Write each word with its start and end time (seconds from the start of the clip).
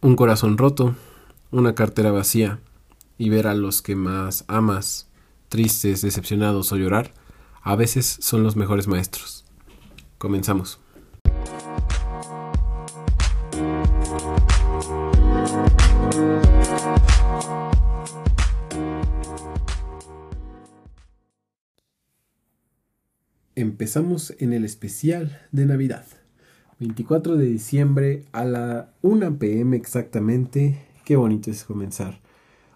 un 0.00 0.16
corazón 0.16 0.58
roto, 0.58 0.94
una 1.50 1.74
cartera 1.74 2.10
vacía 2.10 2.60
y 3.18 3.28
ver 3.30 3.46
a 3.46 3.54
los 3.54 3.82
que 3.82 3.96
más 3.96 4.44
amas 4.48 5.08
tristes, 5.48 6.02
decepcionados 6.02 6.72
o 6.72 6.76
llorar, 6.76 7.12
a 7.62 7.76
veces 7.76 8.18
son 8.20 8.42
los 8.42 8.56
mejores 8.56 8.88
maestros. 8.88 9.44
Comenzamos. 10.18 10.80
Empezamos 23.54 24.34
en 24.38 24.52
el 24.52 24.66
especial 24.66 25.40
de 25.50 25.64
Navidad. 25.64 26.04
24 26.78 27.36
de 27.36 27.46
diciembre 27.46 28.24
a 28.32 28.44
la 28.44 28.90
1 29.00 29.38
pm 29.38 29.76
exactamente. 29.76 30.86
Qué 31.06 31.16
bonito 31.16 31.50
es 31.50 31.64
comenzar. 31.64 32.20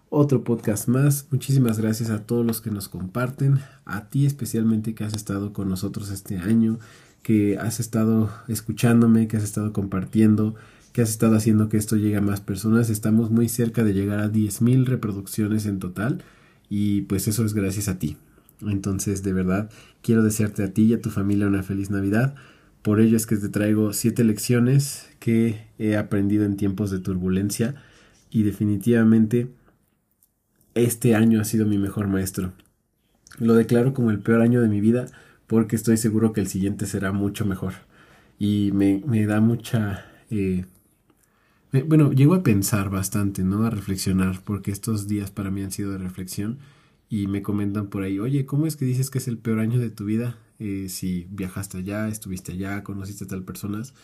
Otro 0.09 0.43
podcast 0.43 0.87
más. 0.87 1.27
Muchísimas 1.29 1.79
gracias 1.79 2.09
a 2.09 2.23
todos 2.23 2.43
los 2.43 2.61
que 2.61 2.71
nos 2.71 2.89
comparten. 2.89 3.59
A 3.85 4.09
ti 4.09 4.25
especialmente 4.25 4.95
que 4.95 5.03
has 5.03 5.13
estado 5.13 5.53
con 5.53 5.69
nosotros 5.69 6.09
este 6.09 6.39
año. 6.39 6.79
Que 7.21 7.59
has 7.59 7.79
estado 7.79 8.31
escuchándome, 8.47 9.27
que 9.27 9.37
has 9.37 9.43
estado 9.43 9.71
compartiendo, 9.71 10.55
que 10.93 11.03
has 11.03 11.11
estado 11.11 11.35
haciendo 11.35 11.69
que 11.69 11.77
esto 11.77 11.95
llegue 11.95 12.17
a 12.17 12.21
más 12.21 12.41
personas. 12.41 12.89
Estamos 12.89 13.29
muy 13.29 13.49
cerca 13.49 13.83
de 13.83 13.93
llegar 13.93 14.19
a 14.19 14.31
10.000 14.31 14.85
reproducciones 14.85 15.67
en 15.67 15.77
total. 15.77 16.23
Y 16.69 17.01
pues 17.01 17.27
eso 17.27 17.45
es 17.45 17.53
gracias 17.53 17.87
a 17.87 17.99
ti. 17.99 18.17
Entonces, 18.61 19.21
de 19.21 19.33
verdad, 19.33 19.69
quiero 20.01 20.23
desearte 20.23 20.63
a 20.63 20.73
ti 20.73 20.85
y 20.85 20.93
a 20.93 21.01
tu 21.01 21.11
familia 21.11 21.45
una 21.45 21.61
feliz 21.61 21.91
Navidad 21.91 22.35
por 22.81 22.99
ello 22.99 23.17
es 23.17 23.27
que 23.27 23.37
te 23.37 23.49
traigo 23.49 23.93
siete 23.93 24.23
lecciones 24.23 25.09
que 25.19 25.67
he 25.77 25.97
aprendido 25.97 26.45
en 26.45 26.57
tiempos 26.57 26.89
de 26.91 26.99
turbulencia 26.99 27.75
y 28.29 28.43
definitivamente 28.43 29.49
este 30.73 31.15
año 31.15 31.41
ha 31.41 31.43
sido 31.43 31.65
mi 31.65 31.77
mejor 31.77 32.07
maestro. 32.07 32.53
Lo 33.37 33.53
declaro 33.55 33.93
como 33.93 34.11
el 34.11 34.19
peor 34.19 34.41
año 34.41 34.61
de 34.61 34.69
mi 34.69 34.81
vida 34.81 35.07
porque 35.47 35.75
estoy 35.75 35.97
seguro 35.97 36.33
que 36.33 36.41
el 36.41 36.47
siguiente 36.47 36.85
será 36.85 37.11
mucho 37.11 37.45
mejor. 37.45 37.73
Y 38.39 38.71
me, 38.73 39.25
da 39.25 39.41
mucha... 39.41 40.05
Eh, 40.29 40.65
bueno, 41.85 42.11
llego 42.11 42.33
a 42.33 42.43
pensar 42.43 42.89
bastante, 42.89 43.43
¿no? 43.43 43.65
A 43.65 43.69
reflexionar, 43.69 44.41
porque 44.43 44.71
estos 44.71 45.07
días 45.07 45.29
para 45.29 45.51
mí 45.51 45.61
han 45.61 45.71
sido 45.71 45.91
de 45.91 45.97
reflexión 45.97 46.59
y 47.09 47.27
me 47.27 47.41
comentan 47.41 47.87
por 47.87 48.03
ahí, 48.03 48.17
oye, 48.19 48.45
¿cómo 48.45 48.65
es 48.65 48.77
que 48.77 48.85
dices 48.85 49.09
que 49.09 49.17
es 49.17 49.27
el 49.27 49.37
peor 49.37 49.59
año 49.59 49.79
de 49.79 49.89
tu 49.89 50.05
vida? 50.05 50.37
Eh, 50.63 50.89
si 50.89 51.25
viajaste 51.31 51.79
allá, 51.79 52.07
estuviste 52.07 52.51
allá, 52.51 52.83
conociste 52.83 53.23
a 53.23 53.27
tal 53.27 53.43
personas, 53.43 53.95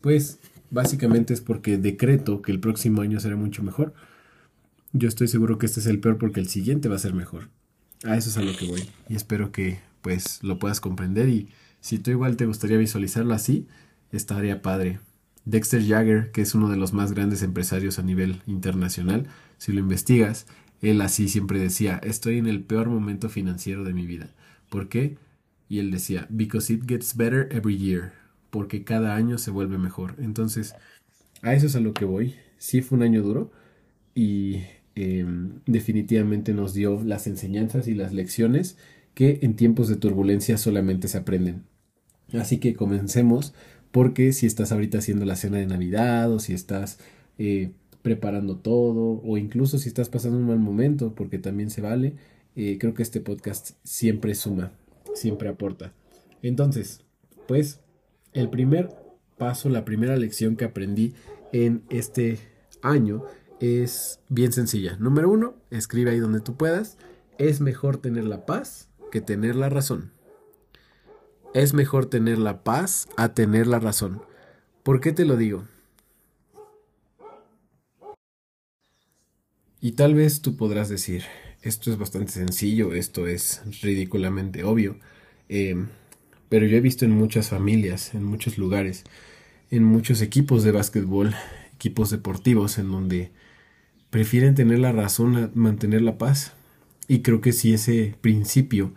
pues 0.00 0.40
básicamente 0.68 1.32
es 1.32 1.40
porque 1.40 1.78
decreto 1.78 2.42
que 2.42 2.50
el 2.50 2.58
próximo 2.58 3.02
año 3.02 3.20
será 3.20 3.36
mucho 3.36 3.62
mejor. 3.62 3.94
Yo 4.92 5.06
estoy 5.06 5.28
seguro 5.28 5.56
que 5.56 5.66
este 5.66 5.78
es 5.78 5.86
el 5.86 6.00
peor 6.00 6.18
porque 6.18 6.40
el 6.40 6.48
siguiente 6.48 6.88
va 6.88 6.96
a 6.96 6.98
ser 6.98 7.14
mejor. 7.14 7.48
A 8.02 8.16
eso 8.16 8.28
es 8.28 8.36
a 8.36 8.42
lo 8.42 8.56
que 8.56 8.66
voy 8.66 8.82
y 9.08 9.14
espero 9.14 9.52
que 9.52 9.78
pues 10.02 10.42
lo 10.42 10.58
puedas 10.58 10.80
comprender 10.80 11.28
y 11.28 11.48
si 11.80 12.00
tú 12.00 12.10
igual 12.10 12.36
te 12.36 12.46
gustaría 12.46 12.76
visualizarlo 12.76 13.32
así, 13.32 13.68
estaría 14.10 14.62
padre. 14.62 14.98
Dexter 15.44 15.86
Jagger, 15.86 16.32
que 16.32 16.42
es 16.42 16.56
uno 16.56 16.68
de 16.68 16.76
los 16.76 16.92
más 16.92 17.12
grandes 17.12 17.44
empresarios 17.44 18.00
a 18.00 18.02
nivel 18.02 18.42
internacional, 18.48 19.28
si 19.58 19.72
lo 19.72 19.78
investigas, 19.78 20.46
él 20.82 21.00
así 21.02 21.28
siempre 21.28 21.60
decía, 21.60 22.00
estoy 22.02 22.38
en 22.38 22.48
el 22.48 22.64
peor 22.64 22.88
momento 22.88 23.28
financiero 23.28 23.84
de 23.84 23.94
mi 23.94 24.06
vida. 24.06 24.30
¿Por 24.70 24.88
qué? 24.88 25.16
Y 25.70 25.78
él 25.78 25.92
decía, 25.92 26.26
because 26.30 26.70
it 26.72 26.82
gets 26.84 27.16
better 27.16 27.48
every 27.52 27.78
year, 27.78 28.12
porque 28.50 28.82
cada 28.82 29.14
año 29.14 29.38
se 29.38 29.52
vuelve 29.52 29.78
mejor. 29.78 30.16
Entonces, 30.18 30.74
a 31.42 31.54
eso 31.54 31.66
es 31.66 31.76
a 31.76 31.80
lo 31.80 31.94
que 31.94 32.04
voy. 32.04 32.34
Sí 32.58 32.82
fue 32.82 32.98
un 32.98 33.04
año 33.04 33.22
duro 33.22 33.52
y 34.12 34.62
em, 34.96 35.60
definitivamente 35.66 36.54
nos 36.54 36.74
dio 36.74 37.00
las 37.04 37.28
enseñanzas 37.28 37.86
y 37.86 37.94
las 37.94 38.12
lecciones 38.12 38.78
que 39.14 39.38
en 39.42 39.54
tiempos 39.54 39.86
de 39.86 39.94
turbulencia 39.94 40.58
solamente 40.58 41.06
se 41.06 41.18
aprenden. 41.18 41.62
Así 42.32 42.58
que 42.58 42.74
comencemos 42.74 43.54
porque 43.92 44.32
si 44.32 44.46
estás 44.46 44.72
ahorita 44.72 44.98
haciendo 44.98 45.24
la 45.24 45.36
cena 45.36 45.58
de 45.58 45.66
Navidad 45.66 46.32
o 46.32 46.40
si 46.40 46.52
estás 46.52 46.98
eh, 47.38 47.70
preparando 48.02 48.56
todo 48.56 49.22
o 49.22 49.38
incluso 49.38 49.78
si 49.78 49.88
estás 49.88 50.08
pasando 50.08 50.36
un 50.36 50.48
mal 50.48 50.58
momento 50.58 51.14
porque 51.14 51.38
también 51.38 51.70
se 51.70 51.80
vale, 51.80 52.14
eh, 52.56 52.76
creo 52.80 52.92
que 52.92 53.04
este 53.04 53.20
podcast 53.20 53.76
siempre 53.84 54.34
suma 54.34 54.72
siempre 55.14 55.48
aporta. 55.48 55.92
Entonces, 56.42 57.04
pues, 57.46 57.80
el 58.32 58.48
primer 58.48 58.90
paso, 59.38 59.68
la 59.68 59.84
primera 59.84 60.16
lección 60.16 60.56
que 60.56 60.64
aprendí 60.64 61.14
en 61.52 61.82
este 61.90 62.38
año 62.82 63.24
es 63.60 64.20
bien 64.28 64.52
sencilla. 64.52 64.96
Número 64.98 65.30
uno, 65.30 65.54
escribe 65.70 66.10
ahí 66.10 66.18
donde 66.18 66.40
tú 66.40 66.56
puedas. 66.56 66.96
Es 67.38 67.60
mejor 67.60 67.98
tener 67.98 68.24
la 68.24 68.46
paz 68.46 68.88
que 69.10 69.20
tener 69.20 69.56
la 69.56 69.68
razón. 69.68 70.12
Es 71.52 71.74
mejor 71.74 72.06
tener 72.06 72.38
la 72.38 72.62
paz 72.62 73.08
a 73.16 73.34
tener 73.34 73.66
la 73.66 73.80
razón. 73.80 74.22
¿Por 74.82 75.00
qué 75.00 75.12
te 75.12 75.24
lo 75.24 75.36
digo? 75.36 75.64
Y 79.80 79.92
tal 79.92 80.14
vez 80.14 80.42
tú 80.42 80.56
podrás 80.56 80.88
decir, 80.88 81.24
esto 81.62 81.90
es 81.90 81.98
bastante 81.98 82.32
sencillo, 82.32 82.94
esto 82.94 83.26
es 83.26 83.62
ridículamente 83.82 84.64
obvio, 84.64 84.96
eh, 85.48 85.76
pero 86.48 86.66
yo 86.66 86.76
he 86.76 86.80
visto 86.80 87.04
en 87.04 87.12
muchas 87.12 87.48
familias, 87.48 88.14
en 88.14 88.24
muchos 88.24 88.58
lugares, 88.58 89.04
en 89.70 89.84
muchos 89.84 90.20
equipos 90.20 90.64
de 90.64 90.72
básquetbol, 90.72 91.34
equipos 91.74 92.10
deportivos, 92.10 92.78
en 92.78 92.90
donde 92.90 93.30
prefieren 94.10 94.54
tener 94.54 94.80
la 94.80 94.92
razón 94.92 95.36
a 95.36 95.50
mantener 95.54 96.02
la 96.02 96.18
paz. 96.18 96.52
Y 97.08 97.20
creo 97.20 97.40
que 97.40 97.52
si 97.52 97.72
ese 97.72 98.14
principio 98.20 98.92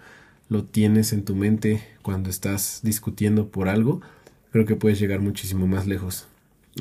lo 0.49 0.63
tienes 0.63 1.13
en 1.13 1.25
tu 1.25 1.35
mente 1.35 1.83
cuando 2.01 2.29
estás 2.29 2.81
discutiendo 2.83 3.49
por 3.49 3.69
algo, 3.69 4.01
creo 4.51 4.65
que 4.65 4.75
puedes 4.75 4.99
llegar 4.99 5.19
muchísimo 5.19 5.67
más 5.67 5.87
lejos. 5.87 6.27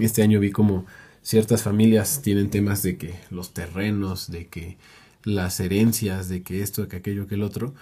Este 0.01 0.23
año 0.23 0.41
vi 0.41 0.51
como 0.51 0.87
ciertas 1.23 1.63
familias 1.63 2.23
tienen 2.23 2.51
temas 2.51 2.83
de 2.83 2.97
que 2.97 3.15
los 3.31 3.55
terrenos, 3.55 4.31
de 4.31 4.47
que 4.47 4.77
las 5.25 5.61
herencias 5.61 6.29
de 6.29 6.43
que 6.43 6.63
esto, 6.63 6.83
de 6.83 6.89
que 6.89 6.97
aquello, 6.97 7.27
que 7.27 7.37
el 7.37 7.43
otro. 7.43 7.75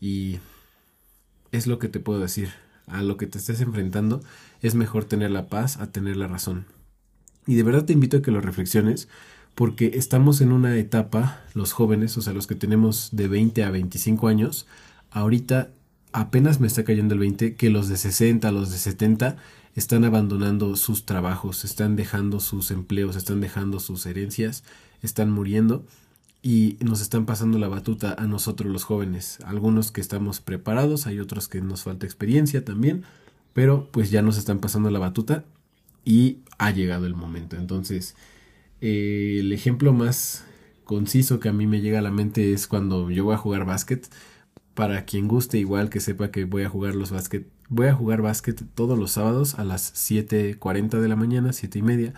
Y 0.00 0.38
es 1.52 1.66
lo 1.66 1.78
que 1.78 1.88
te 1.88 2.00
puedo 2.00 2.20
decir. 2.20 2.50
A 2.86 3.02
lo 3.02 3.18
que 3.18 3.26
te 3.26 3.36
estés 3.36 3.60
enfrentando 3.60 4.22
es 4.62 4.74
mejor 4.74 5.04
tener 5.04 5.30
la 5.30 5.48
paz 5.48 5.76
a 5.76 5.92
tener 5.92 6.16
la 6.16 6.26
razón. 6.26 6.64
Y 7.46 7.54
de 7.54 7.62
verdad 7.62 7.84
te 7.84 7.92
invito 7.92 8.16
a 8.18 8.22
que 8.22 8.30
lo 8.30 8.40
reflexiones 8.40 9.08
porque 9.54 9.90
estamos 9.94 10.40
en 10.40 10.52
una 10.52 10.76
etapa, 10.76 11.42
los 11.52 11.72
jóvenes, 11.72 12.16
o 12.16 12.22
sea, 12.22 12.32
los 12.32 12.46
que 12.46 12.54
tenemos 12.54 13.08
de 13.10 13.26
20 13.26 13.64
a 13.64 13.70
25 13.72 14.28
años, 14.28 14.68
ahorita 15.10 15.70
apenas 16.12 16.60
me 16.60 16.68
está 16.68 16.84
cayendo 16.84 17.14
el 17.14 17.20
20, 17.20 17.56
que 17.56 17.68
los 17.68 17.88
de 17.88 17.96
60, 17.96 18.52
los 18.52 18.70
de 18.70 18.78
70 18.78 19.36
están 19.74 20.04
abandonando 20.04 20.76
sus 20.76 21.06
trabajos, 21.06 21.64
están 21.64 21.96
dejando 21.96 22.38
sus 22.38 22.70
empleos, 22.70 23.16
están 23.16 23.40
dejando 23.40 23.80
sus 23.80 24.06
herencias, 24.06 24.62
están 25.02 25.30
muriendo 25.30 25.84
y 26.42 26.76
nos 26.80 27.00
están 27.00 27.26
pasando 27.26 27.58
la 27.58 27.68
batuta 27.68 28.14
a 28.18 28.26
nosotros 28.26 28.72
los 28.72 28.84
jóvenes. 28.84 29.38
Algunos 29.44 29.90
que 29.90 30.00
estamos 30.00 30.40
preparados, 30.40 31.06
hay 31.06 31.20
otros 31.20 31.48
que 31.48 31.60
nos 31.60 31.82
falta 31.82 32.06
experiencia 32.06 32.64
también, 32.64 33.04
pero 33.52 33.88
pues 33.90 34.10
ya 34.10 34.22
nos 34.22 34.38
están 34.38 34.60
pasando 34.60 34.90
la 34.90 34.98
batuta 34.98 35.44
y 36.04 36.38
ha 36.58 36.70
llegado 36.70 37.06
el 37.06 37.14
momento. 37.14 37.56
Entonces, 37.56 38.14
eh, 38.80 39.38
el 39.40 39.52
ejemplo 39.52 39.92
más 39.92 40.44
conciso 40.84 41.40
que 41.40 41.48
a 41.48 41.52
mí 41.52 41.66
me 41.66 41.80
llega 41.80 41.98
a 41.98 42.02
la 42.02 42.10
mente 42.10 42.52
es 42.52 42.66
cuando 42.66 43.10
yo 43.10 43.24
voy 43.24 43.34
a 43.34 43.38
jugar 43.38 43.64
básquet. 43.64 44.08
Para 44.74 45.04
quien 45.04 45.26
guste 45.26 45.58
igual 45.58 45.90
que 45.90 45.98
sepa 45.98 46.30
que 46.30 46.44
voy 46.44 46.62
a 46.62 46.68
jugar 46.68 46.94
los 46.94 47.10
básquet, 47.10 47.48
voy 47.68 47.88
a 47.88 47.94
jugar 47.94 48.22
básquet 48.22 48.62
todos 48.74 48.96
los 48.96 49.10
sábados 49.12 49.58
a 49.58 49.64
las 49.64 49.92
7.40 49.94 51.00
de 51.00 51.08
la 51.08 51.16
mañana, 51.16 51.52
7 51.52 51.80
y 51.80 51.82
media. 51.82 52.14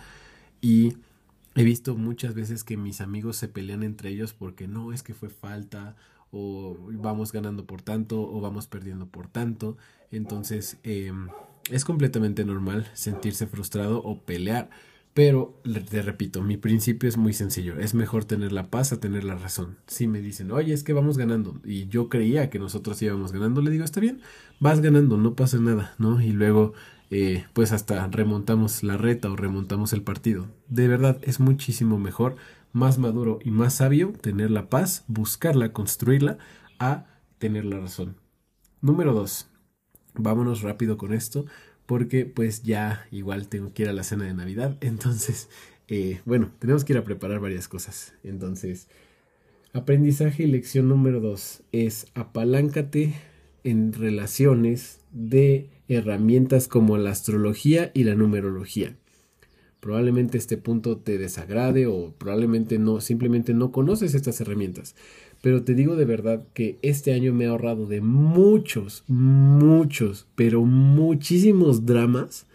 Y 0.61 0.93
He 1.55 1.63
visto 1.63 1.95
muchas 1.95 2.33
veces 2.33 2.63
que 2.63 2.77
mis 2.77 3.01
amigos 3.01 3.35
se 3.35 3.47
pelean 3.47 3.83
entre 3.83 4.09
ellos 4.09 4.33
porque 4.33 4.67
no 4.67 4.93
es 4.93 5.03
que 5.03 5.13
fue 5.13 5.29
falta 5.29 5.95
o 6.31 6.77
vamos 6.93 7.33
ganando 7.33 7.65
por 7.65 7.81
tanto 7.81 8.21
o 8.21 8.39
vamos 8.39 8.67
perdiendo 8.67 9.07
por 9.07 9.27
tanto. 9.27 9.77
Entonces 10.11 10.77
em, 10.83 11.27
es 11.69 11.83
completamente 11.83 12.45
normal 12.45 12.89
sentirse 12.93 13.47
frustrado 13.47 14.01
o 14.03 14.21
pelear. 14.21 14.69
Pero 15.13 15.59
te 15.89 16.01
repito, 16.01 16.41
mi 16.41 16.55
principio 16.55 17.09
es 17.09 17.17
muy 17.17 17.33
sencillo. 17.33 17.77
Es 17.77 17.93
mejor 17.93 18.23
tener 18.23 18.53
la 18.53 18.69
paz 18.69 18.93
a 18.93 19.01
tener 19.01 19.25
la 19.25 19.35
razón. 19.35 19.75
Si 19.85 20.07
me 20.07 20.21
dicen, 20.21 20.51
oye, 20.51 20.73
es 20.73 20.83
que 20.85 20.93
vamos 20.93 21.17
ganando 21.17 21.59
y 21.65 21.87
yo 21.87 22.07
creía 22.07 22.49
que 22.49 22.59
nosotros 22.59 23.01
íbamos 23.01 23.33
ganando, 23.33 23.61
le 23.61 23.71
digo, 23.71 23.83
está 23.83 23.99
bien, 23.99 24.21
vas 24.61 24.79
ganando, 24.79 25.17
no 25.17 25.35
pasa 25.35 25.59
nada, 25.59 25.95
¿no? 25.97 26.21
Y 26.21 26.31
luego 26.31 26.73
eh, 27.11 27.45
pues 27.51 27.73
hasta 27.73 28.07
remontamos 28.07 28.83
la 28.83 28.95
reta 28.97 29.29
o 29.29 29.35
remontamos 29.35 29.91
el 29.91 30.01
partido. 30.01 30.47
De 30.69 30.87
verdad 30.87 31.19
es 31.23 31.41
muchísimo 31.41 31.99
mejor, 31.99 32.37
más 32.71 32.97
maduro 32.97 33.39
y 33.43 33.51
más 33.51 33.75
sabio 33.75 34.13
tener 34.13 34.49
la 34.49 34.69
paz, 34.69 35.03
buscarla, 35.07 35.73
construirla, 35.73 36.37
a 36.79 37.05
tener 37.37 37.65
la 37.65 37.79
razón. 37.79 38.15
Número 38.79 39.13
dos. 39.13 39.49
Vámonos 40.13 40.61
rápido 40.61 40.97
con 40.97 41.13
esto 41.13 41.45
porque 41.85 42.25
pues 42.25 42.63
ya 42.63 43.05
igual 43.11 43.49
tengo 43.49 43.73
que 43.73 43.83
ir 43.83 43.89
a 43.89 43.93
la 43.93 44.03
cena 44.03 44.23
de 44.23 44.33
Navidad. 44.33 44.77
Entonces, 44.81 45.49
eh, 45.89 46.21
bueno, 46.23 46.51
tenemos 46.59 46.85
que 46.85 46.93
ir 46.93 46.97
a 46.97 47.03
preparar 47.03 47.41
varias 47.41 47.67
cosas. 47.67 48.13
Entonces, 48.23 48.87
aprendizaje 49.73 50.43
y 50.43 50.47
lección 50.47 50.87
número 50.87 51.19
dos 51.19 51.63
es 51.73 52.07
apaláncate 52.13 53.15
en 53.65 53.91
relaciones 53.91 55.00
de 55.11 55.69
herramientas 55.87 56.67
como 56.67 56.97
la 56.97 57.11
astrología 57.11 57.91
y 57.93 58.03
la 58.03 58.15
numerología. 58.15 58.95
Probablemente 59.79 60.37
este 60.37 60.57
punto 60.57 60.97
te 60.97 61.17
desagrade 61.17 61.87
o 61.87 62.13
probablemente 62.17 62.77
no, 62.77 63.01
simplemente 63.01 63.53
no 63.55 63.71
conoces 63.71 64.13
estas 64.13 64.39
herramientas. 64.39 64.95
Pero 65.41 65.63
te 65.63 65.73
digo 65.73 65.95
de 65.95 66.05
verdad 66.05 66.47
que 66.53 66.77
este 66.83 67.13
año 67.13 67.33
me 67.33 67.47
ha 67.47 67.49
ahorrado 67.49 67.87
de 67.87 67.99
muchos, 67.99 69.03
muchos, 69.07 70.27
pero 70.35 70.63
muchísimos 70.65 71.87
dramas, 71.87 72.45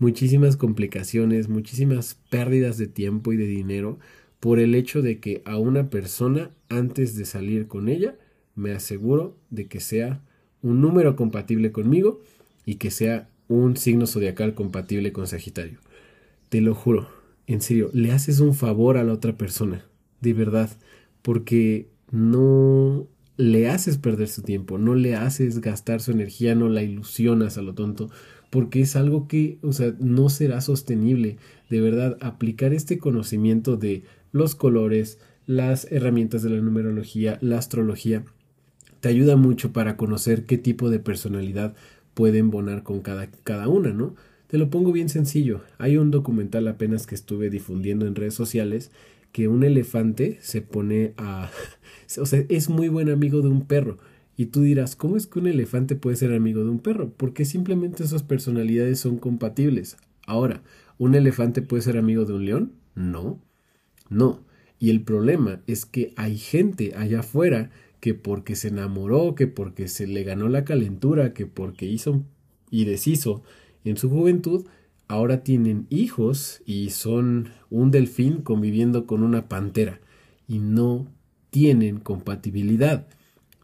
muchísimas 0.00 0.56
complicaciones, 0.56 1.48
muchísimas 1.48 2.18
pérdidas 2.30 2.78
de 2.78 2.88
tiempo 2.88 3.32
y 3.32 3.36
de 3.36 3.46
dinero 3.46 4.00
por 4.40 4.58
el 4.58 4.74
hecho 4.74 5.02
de 5.02 5.20
que 5.20 5.40
a 5.44 5.56
una 5.58 5.88
persona 5.88 6.50
antes 6.68 7.16
de 7.16 7.26
salir 7.26 7.68
con 7.68 7.88
ella 7.88 8.16
me 8.56 8.72
aseguro 8.72 9.36
de 9.50 9.68
que 9.68 9.78
sea 9.78 10.20
un 10.62 10.80
número 10.80 11.16
compatible 11.16 11.72
conmigo 11.72 12.20
y 12.64 12.76
que 12.76 12.90
sea 12.90 13.28
un 13.48 13.76
signo 13.76 14.06
zodiacal 14.06 14.54
compatible 14.54 15.12
con 15.12 15.26
Sagitario. 15.26 15.78
Te 16.48 16.60
lo 16.60 16.74
juro, 16.74 17.08
en 17.46 17.60
serio, 17.60 17.90
le 17.92 18.12
haces 18.12 18.40
un 18.40 18.54
favor 18.54 18.96
a 18.96 19.04
la 19.04 19.12
otra 19.12 19.36
persona, 19.36 19.84
de 20.20 20.32
verdad, 20.32 20.70
porque 21.22 21.88
no 22.10 23.06
le 23.36 23.68
haces 23.68 23.98
perder 23.98 24.28
su 24.28 24.42
tiempo, 24.42 24.78
no 24.78 24.94
le 24.94 25.16
haces 25.16 25.60
gastar 25.60 26.00
su 26.00 26.12
energía, 26.12 26.54
no 26.54 26.68
la 26.68 26.82
ilusionas 26.82 27.58
a 27.58 27.62
lo 27.62 27.74
tonto, 27.74 28.10
porque 28.50 28.82
es 28.82 28.96
algo 28.96 29.28
que, 29.28 29.58
o 29.62 29.72
sea, 29.72 29.94
no 29.98 30.28
será 30.28 30.60
sostenible. 30.60 31.38
De 31.70 31.80
verdad, 31.80 32.18
aplicar 32.20 32.74
este 32.74 32.98
conocimiento 32.98 33.76
de 33.76 34.04
los 34.30 34.54
colores, 34.54 35.18
las 35.46 35.90
herramientas 35.90 36.42
de 36.42 36.50
la 36.50 36.60
numerología, 36.60 37.38
la 37.40 37.58
astrología, 37.58 38.24
te 39.02 39.08
ayuda 39.08 39.34
mucho 39.34 39.72
para 39.72 39.96
conocer 39.96 40.44
qué 40.44 40.58
tipo 40.58 40.88
de 40.88 41.00
personalidad 41.00 41.74
pueden 42.14 42.52
bonar 42.52 42.84
con 42.84 43.00
cada, 43.00 43.26
cada 43.42 43.66
una, 43.66 43.92
¿no? 43.92 44.14
Te 44.46 44.58
lo 44.58 44.70
pongo 44.70 44.92
bien 44.92 45.08
sencillo. 45.08 45.62
Hay 45.78 45.96
un 45.96 46.12
documental 46.12 46.68
apenas 46.68 47.08
que 47.08 47.16
estuve 47.16 47.50
difundiendo 47.50 48.06
en 48.06 48.14
redes 48.14 48.34
sociales 48.34 48.92
que 49.32 49.48
un 49.48 49.64
elefante 49.64 50.38
se 50.40 50.62
pone 50.62 51.14
a 51.16 51.50
o 52.20 52.26
sea, 52.26 52.44
es 52.48 52.68
muy 52.68 52.86
buen 52.86 53.10
amigo 53.10 53.42
de 53.42 53.48
un 53.48 53.66
perro. 53.66 53.98
Y 54.36 54.46
tú 54.46 54.62
dirás, 54.62 54.94
¿cómo 54.94 55.16
es 55.16 55.26
que 55.26 55.40
un 55.40 55.48
elefante 55.48 55.96
puede 55.96 56.14
ser 56.14 56.32
amigo 56.32 56.62
de 56.62 56.70
un 56.70 56.78
perro? 56.78 57.12
Porque 57.16 57.44
simplemente 57.44 58.04
esas 58.04 58.22
personalidades 58.22 59.00
son 59.00 59.18
compatibles. 59.18 59.96
Ahora, 60.28 60.62
¿un 60.98 61.16
elefante 61.16 61.60
puede 61.60 61.82
ser 61.82 61.98
amigo 61.98 62.24
de 62.24 62.34
un 62.34 62.44
león? 62.44 62.72
No, 62.94 63.40
no. 64.08 64.44
Y 64.78 64.90
el 64.90 65.00
problema 65.02 65.60
es 65.66 65.86
que 65.86 66.12
hay 66.16 66.38
gente 66.38 66.92
allá 66.94 67.20
afuera 67.20 67.70
que 68.02 68.14
porque 68.14 68.56
se 68.56 68.66
enamoró, 68.66 69.36
que 69.36 69.46
porque 69.46 69.86
se 69.86 70.08
le 70.08 70.24
ganó 70.24 70.48
la 70.48 70.64
calentura, 70.64 71.32
que 71.32 71.46
porque 71.46 71.86
hizo 71.86 72.24
y 72.68 72.84
deshizo 72.84 73.44
en 73.84 73.96
su 73.96 74.10
juventud, 74.10 74.66
ahora 75.06 75.44
tienen 75.44 75.86
hijos 75.88 76.62
y 76.66 76.90
son 76.90 77.50
un 77.70 77.92
delfín 77.92 78.42
conviviendo 78.42 79.06
con 79.06 79.22
una 79.22 79.48
pantera. 79.48 80.00
Y 80.48 80.58
no 80.58 81.06
tienen 81.50 82.00
compatibilidad. 82.00 83.06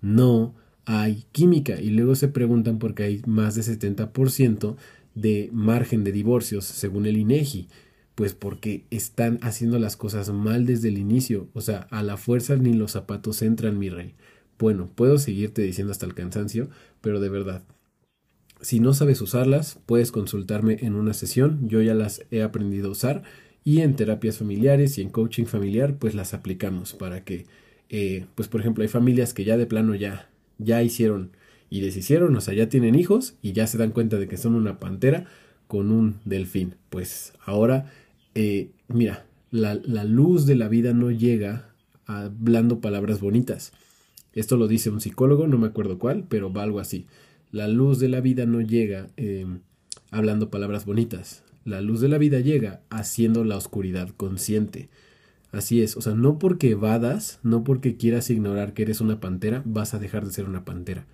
No 0.02 0.55
hay 0.84 1.25
química. 1.32 1.81
Y 1.81 1.91
luego 1.91 2.14
se 2.14 2.29
preguntan 2.29 2.79
por 2.79 2.94
qué 2.94 3.02
hay 3.02 3.23
más 3.26 3.56
de 3.56 3.62
70% 3.62 4.76
de 5.17 5.50
margen 5.52 6.05
de 6.05 6.12
divorcios, 6.12 6.64
según 6.64 7.06
el 7.06 7.17
INEGI. 7.17 7.67
Pues 8.19 8.35
porque 8.35 8.82
están 8.91 9.38
haciendo 9.43 9.79
las 9.79 9.97
cosas 9.97 10.31
mal 10.31 10.67
desde 10.67 10.88
el 10.88 10.99
inicio. 10.99 11.47
O 11.55 11.61
sea, 11.61 11.87
a 11.93 12.03
la 12.03 12.17
fuerza 12.17 12.56
ni 12.56 12.73
los 12.73 12.91
zapatos 12.91 13.43
entran, 13.43 13.79
mi 13.79 13.91
rey. 13.91 14.17
Bueno, 14.59 14.91
puedo 14.93 15.19
seguirte 15.19 15.62
diciendo 15.62 15.93
hasta 15.93 16.05
el 16.05 16.15
cansancio, 16.15 16.69
pero 17.00 17.20
de 17.20 17.29
verdad, 17.29 17.62
si 18.61 18.81
no 18.81 18.93
sabes 18.93 19.20
usarlas, 19.20 19.79
puedes 19.87 20.11
consultarme 20.11 20.79
en 20.81 20.97
una 20.97 21.15
sesión. 21.15 21.69
Yo 21.69 21.81
ya 21.81 21.94
las 21.94 22.25
he 22.32 22.43
aprendido 22.43 22.88
a 22.88 22.93
usar 22.93 23.23
y 23.62 23.82
en 23.82 23.94
terapias 23.94 24.38
familiares 24.38 24.99
y 24.99 25.03
en 25.03 25.11
coaching 25.11 25.44
familiar, 25.44 25.97
pues 25.97 26.17
las 26.17 26.35
aplicamos 26.35 26.94
para 26.94 27.23
que 27.23 27.47
eh, 27.88 28.26
pues 28.35 28.49
por 28.49 28.61
ejemplo, 28.61 28.82
hay 28.82 28.88
familias 28.88 29.32
que 29.32 29.44
ya 29.44 29.56
de 29.56 29.67
plano 29.67 29.94
ya, 29.94 30.29
ya 30.59 30.82
hicieron 30.82 31.31
y 31.70 31.81
deshicieron, 31.81 32.35
o 32.35 32.41
sea, 32.41 32.55
ya 32.55 32.69
tienen 32.69 32.94
hijos 32.97 33.37
y 33.43 33.53
ya 33.53 33.67
se 33.69 33.79
dan 33.79 33.93
cuenta 33.93 34.17
de 34.17 34.29
que 34.29 34.37
son 34.37 34.55
una 34.55 34.79
pantera 34.79 35.26
con 35.67 35.91
un 35.91 36.17
delfín. 36.25 36.75
Pues 36.91 37.35
ahora, 37.44 37.91
eh, 38.40 38.70
mira, 38.87 39.26
la, 39.50 39.75
luz 40.05 40.46
de 40.46 40.55
la 40.55 40.69
vida 40.69 40.93
no 40.93 41.11
llega 41.11 41.75
hablando 42.06 42.81
palabras 42.81 43.20
bonitas. 43.20 43.73
Esto 44.32 44.56
lo 44.56 44.69
dice 44.69 44.90
un 44.90 45.00
psicólogo, 45.00 45.49
no 45.49 45.58
me 45.58 45.67
acuerdo 45.67 45.99
cuál, 45.99 46.25
pero 46.29 46.52
va 46.52 46.62
algo 46.62 46.79
así. 46.79 47.06
La 47.50 47.67
luz 47.67 47.99
de 47.99 48.08
la 48.08 48.20
vida 48.20 48.46
no 48.46 48.61
llega 48.61 49.08
em, 49.17 49.62
hablando 50.12 50.50
palabras 50.50 50.85
bonitas. 50.85 51.43
La 51.64 51.81
luz 51.81 52.00
de 52.00 52.06
la 52.06 52.17
vida 52.17 52.38
llega 52.38 52.81
haciendo 52.90 53.43
la 53.43 53.56
oscuridad 53.56 54.11
consciente. 54.11 54.88
Así 55.50 55.82
es, 55.82 55.96
o 55.96 56.00
sea, 56.00 56.14
no 56.14 56.38
porque 56.38 56.70
evadas, 56.70 57.41
no 57.43 57.64
porque 57.64 57.96
quieras 57.96 58.31
ignorar 58.31 58.73
que 58.73 58.82
eres 58.82 59.00
una 59.00 59.19
pantera, 59.19 59.62
vas 59.64 59.94
a 59.94 59.99
dejar 59.99 60.25
de 60.25 60.31
ser 60.31 60.44
una 60.44 60.64
pantera. 60.64 61.08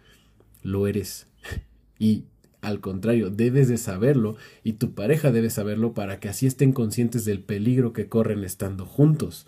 Lo 0.62 0.86
eres. 0.86 1.26
y 1.98 2.24
al 2.64 2.80
contrario, 2.80 3.30
debes 3.30 3.68
de 3.68 3.76
saberlo 3.76 4.36
y 4.62 4.74
tu 4.74 4.92
pareja 4.94 5.30
debe 5.32 5.50
saberlo 5.50 5.94
para 5.94 6.20
que 6.20 6.28
así 6.28 6.46
estén 6.46 6.72
conscientes 6.72 7.24
del 7.24 7.40
peligro 7.40 7.92
que 7.92 8.08
corren 8.08 8.44
estando 8.44 8.86
juntos. 8.86 9.46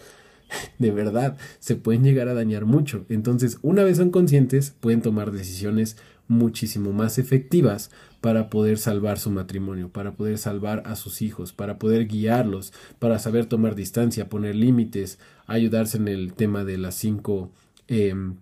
De 0.79 0.91
verdad, 0.91 1.37
se 1.59 1.77
pueden 1.77 2.05
llegar 2.05 2.29
a 2.29 2.35
dañar 2.35 2.65
mucho. 2.65 3.05
Entonces, 3.09 3.59
una 3.63 3.83
vez 3.85 3.97
son 3.97 4.11
conscientes, 4.11 4.75
pueden 4.81 5.03
tomar 5.03 5.33
decisiones 5.33 5.97
muchísimo 6.29 6.93
más 6.93 7.19
efectivas 7.19 7.91
para 8.21 8.51
poder 8.51 8.79
salvar 8.79 9.19
su 9.19 9.31
matrimonio, 9.31 9.91
para 9.91 10.17
poder 10.17 10.39
salvar 10.39 10.83
a 10.87 10.97
sus 10.97 11.23
hijos, 11.23 11.53
para 11.53 11.79
poder 11.79 12.07
guiarlos, 12.07 12.73
para 12.99 13.19
saber 13.19 13.47
tomar 13.47 13.75
distancia, 13.75 14.29
poner 14.29 14.57
límites, 14.57 15.19
ayudarse 15.47 15.99
en 15.99 16.09
el 16.09 16.33
tema 16.33 16.65
de 16.65 16.79
las 16.79 16.97
cinco, 16.97 17.53
em, 17.87 18.37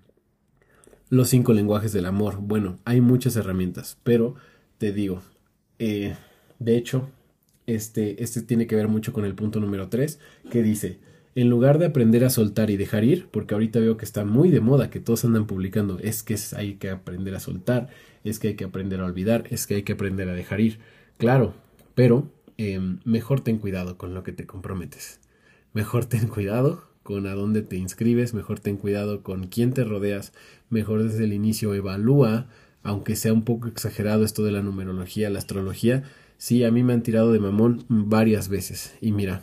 los 1.11 1.29
cinco 1.29 1.53
lenguajes 1.53 1.93
del 1.93 2.07
amor. 2.07 2.39
Bueno, 2.41 2.79
hay 2.85 3.01
muchas 3.01 3.37
herramientas, 3.37 3.99
pero 4.03 4.37
te 4.79 4.93
digo, 4.93 5.23
eh, 5.79 6.15
de 6.59 6.77
hecho, 6.77 7.11
este, 7.67 8.23
este 8.23 8.43
tiene 8.43 8.67
que 8.67 8.77
ver 8.77 8.89
mucho 8.89 9.13
con 9.13 9.25
el 9.25 9.35
punto 9.35 9.61
número 9.61 9.89
3, 9.89 10.19
que 10.51 10.63
dice, 10.63 10.99
en 11.35 11.51
lugar 11.51 11.79
de 11.79 11.87
aprender 11.87 12.25
a 12.25 12.31
soltar 12.31 12.71
y 12.71 12.77
dejar 12.77 13.05
ir, 13.05 13.29
porque 13.31 13.55
ahorita 13.55 13.81
veo 13.81 13.97
que 13.97 14.05
está 14.05 14.25
muy 14.25 14.51
de 14.51 14.61
moda, 14.61 14.91
que 14.91 15.01
todos 15.01 15.25
andan 15.25 15.47
publicando, 15.47 15.99
es 15.99 16.23
que 16.23 16.37
hay 16.57 16.75
que 16.75 16.91
aprender 16.91 17.35
a 17.35 17.41
soltar, 17.41 17.89
es 18.23 18.39
que 18.39 18.49
hay 18.49 18.55
que 18.55 18.65
aprender 18.65 19.01
a 19.01 19.07
olvidar, 19.07 19.45
es 19.51 19.67
que 19.67 19.77
hay 19.77 19.83
que 19.83 19.95
aprender 19.95 20.29
a 20.29 20.35
dejar 20.35 20.61
ir. 20.61 20.79
Claro, 21.19 21.55
pero 21.95 22.31
em, 22.57 23.01
mejor 23.05 23.41
ten 23.41 23.59
cuidado 23.59 23.99
con 23.99 24.15
lo 24.15 24.23
que 24.23 24.33
te 24.33 24.47
comprometes. 24.47 25.21
Mejor 25.73 26.05
ten 26.07 26.29
cuidado 26.29 26.85
con 27.03 27.27
a 27.27 27.35
dónde 27.35 27.63
te 27.63 27.77
inscribes, 27.77 28.33
mejor 28.33 28.61
ten 28.61 28.77
cuidado 28.77 29.23
con 29.23 29.49
quién 29.49 29.73
te 29.73 29.85
rodeas, 29.85 30.33
mejor 30.71 31.03
desde 31.03 31.25
el 31.25 31.33
inicio 31.33 31.75
evalúa, 31.75 32.49
aunque 32.85 33.17
sea 33.17 33.33
un 33.33 33.43
poco 33.43 33.67
exagerado 33.67 34.25
esto 34.25 34.45
de 34.45 34.53
la 34.53 34.63
numerología, 34.63 35.31
la 35.31 35.41
astrología, 35.41 36.05
sí, 36.39 36.63
a 36.63 36.71
mí 36.71 36.85
me 36.85 36.93
han 36.93 37.03
tirado 37.03 37.33
de 37.33 37.41
mamón 37.41 37.85
varias 37.89 38.49
veces 38.49 38.95
y 39.01 39.11
mira, 39.11 39.43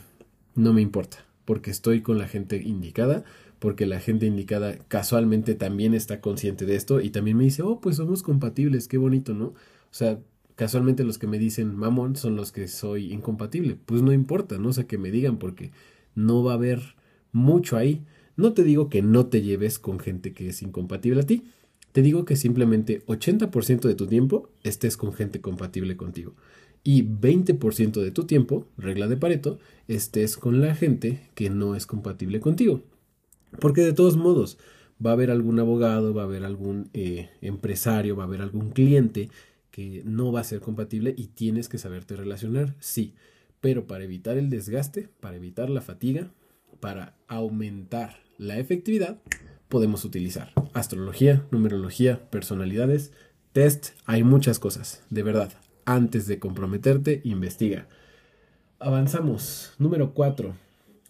no 0.54 0.72
me 0.72 0.80
importa 0.80 1.26
porque 1.44 1.70
estoy 1.70 2.02
con 2.02 2.18
la 2.18 2.28
gente 2.28 2.56
indicada, 2.56 3.24
porque 3.58 3.86
la 3.86 4.00
gente 4.00 4.26
indicada 4.26 4.78
casualmente 4.88 5.54
también 5.54 5.94
está 5.94 6.20
consciente 6.20 6.66
de 6.66 6.76
esto 6.76 7.00
y 7.00 7.10
también 7.10 7.36
me 7.36 7.44
dice, 7.44 7.62
oh, 7.62 7.80
pues 7.80 7.96
somos 7.96 8.22
compatibles, 8.22 8.88
qué 8.88 8.98
bonito, 8.98 9.34
¿no? 9.34 9.46
O 9.46 9.54
sea, 9.94 10.18
casualmente 10.54 11.04
los 11.04 11.18
que 11.18 11.26
me 11.26 11.38
dicen 11.38 11.74
mamón 11.76 12.16
son 12.16 12.36
los 12.36 12.52
que 12.52 12.68
soy 12.68 13.12
incompatible. 13.12 13.76
Pues 13.86 14.02
no 14.02 14.12
importa, 14.12 14.58
¿no? 14.58 14.70
O 14.70 14.72
sea, 14.72 14.86
que 14.86 14.98
me 14.98 15.10
digan 15.10 15.38
porque 15.38 15.72
no 16.14 16.42
va 16.42 16.52
a 16.52 16.54
haber 16.56 16.96
mucho 17.32 17.76
ahí. 17.76 18.02
No 18.36 18.52
te 18.52 18.64
digo 18.64 18.88
que 18.88 19.02
no 19.02 19.26
te 19.26 19.42
lleves 19.42 19.78
con 19.78 20.00
gente 20.00 20.32
que 20.32 20.48
es 20.48 20.62
incompatible 20.62 21.20
a 21.20 21.26
ti. 21.26 21.44
Te 21.92 22.02
digo 22.02 22.24
que 22.24 22.36
simplemente 22.36 23.04
80% 23.06 23.82
de 23.82 23.94
tu 23.94 24.06
tiempo 24.06 24.48
estés 24.62 24.96
con 24.96 25.12
gente 25.12 25.40
compatible 25.40 25.96
contigo 25.96 26.34
y 26.84 27.04
20% 27.04 28.00
de 28.00 28.10
tu 28.10 28.24
tiempo, 28.24 28.66
regla 28.76 29.06
de 29.06 29.16
Pareto, 29.16 29.58
estés 29.88 30.36
con 30.36 30.60
la 30.60 30.74
gente 30.74 31.20
que 31.34 31.50
no 31.50 31.76
es 31.76 31.86
compatible 31.86 32.40
contigo. 32.40 32.82
Porque 33.60 33.82
de 33.82 33.92
todos 33.92 34.16
modos, 34.16 34.58
va 35.04 35.10
a 35.10 35.12
haber 35.12 35.30
algún 35.30 35.58
abogado, 35.60 36.14
va 36.14 36.22
a 36.22 36.24
haber 36.24 36.44
algún 36.44 36.88
eh, 36.94 37.30
empresario, 37.40 38.16
va 38.16 38.24
a 38.24 38.26
haber 38.26 38.40
algún 38.40 38.70
cliente 38.70 39.30
que 39.70 40.02
no 40.04 40.32
va 40.32 40.40
a 40.40 40.44
ser 40.44 40.60
compatible 40.60 41.14
y 41.16 41.28
tienes 41.28 41.68
que 41.68 41.78
saberte 41.78 42.16
relacionar, 42.16 42.74
sí, 42.78 43.14
pero 43.60 43.86
para 43.86 44.04
evitar 44.04 44.36
el 44.36 44.50
desgaste, 44.50 45.08
para 45.20 45.36
evitar 45.36 45.70
la 45.70 45.80
fatiga, 45.80 46.30
para 46.80 47.14
aumentar 47.28 48.18
la 48.38 48.58
efectividad, 48.58 49.20
podemos 49.68 50.04
utilizar 50.04 50.52
astrología, 50.74 51.44
numerología, 51.50 52.28
personalidades, 52.30 53.12
test, 53.52 53.90
hay 54.06 54.24
muchas 54.24 54.58
cosas, 54.58 55.02
de 55.10 55.22
verdad, 55.22 55.52
antes 55.84 56.26
de 56.26 56.38
comprometerte, 56.38 57.20
investiga. 57.24 57.86
Avanzamos. 58.78 59.74
Número 59.78 60.12
4. 60.14 60.54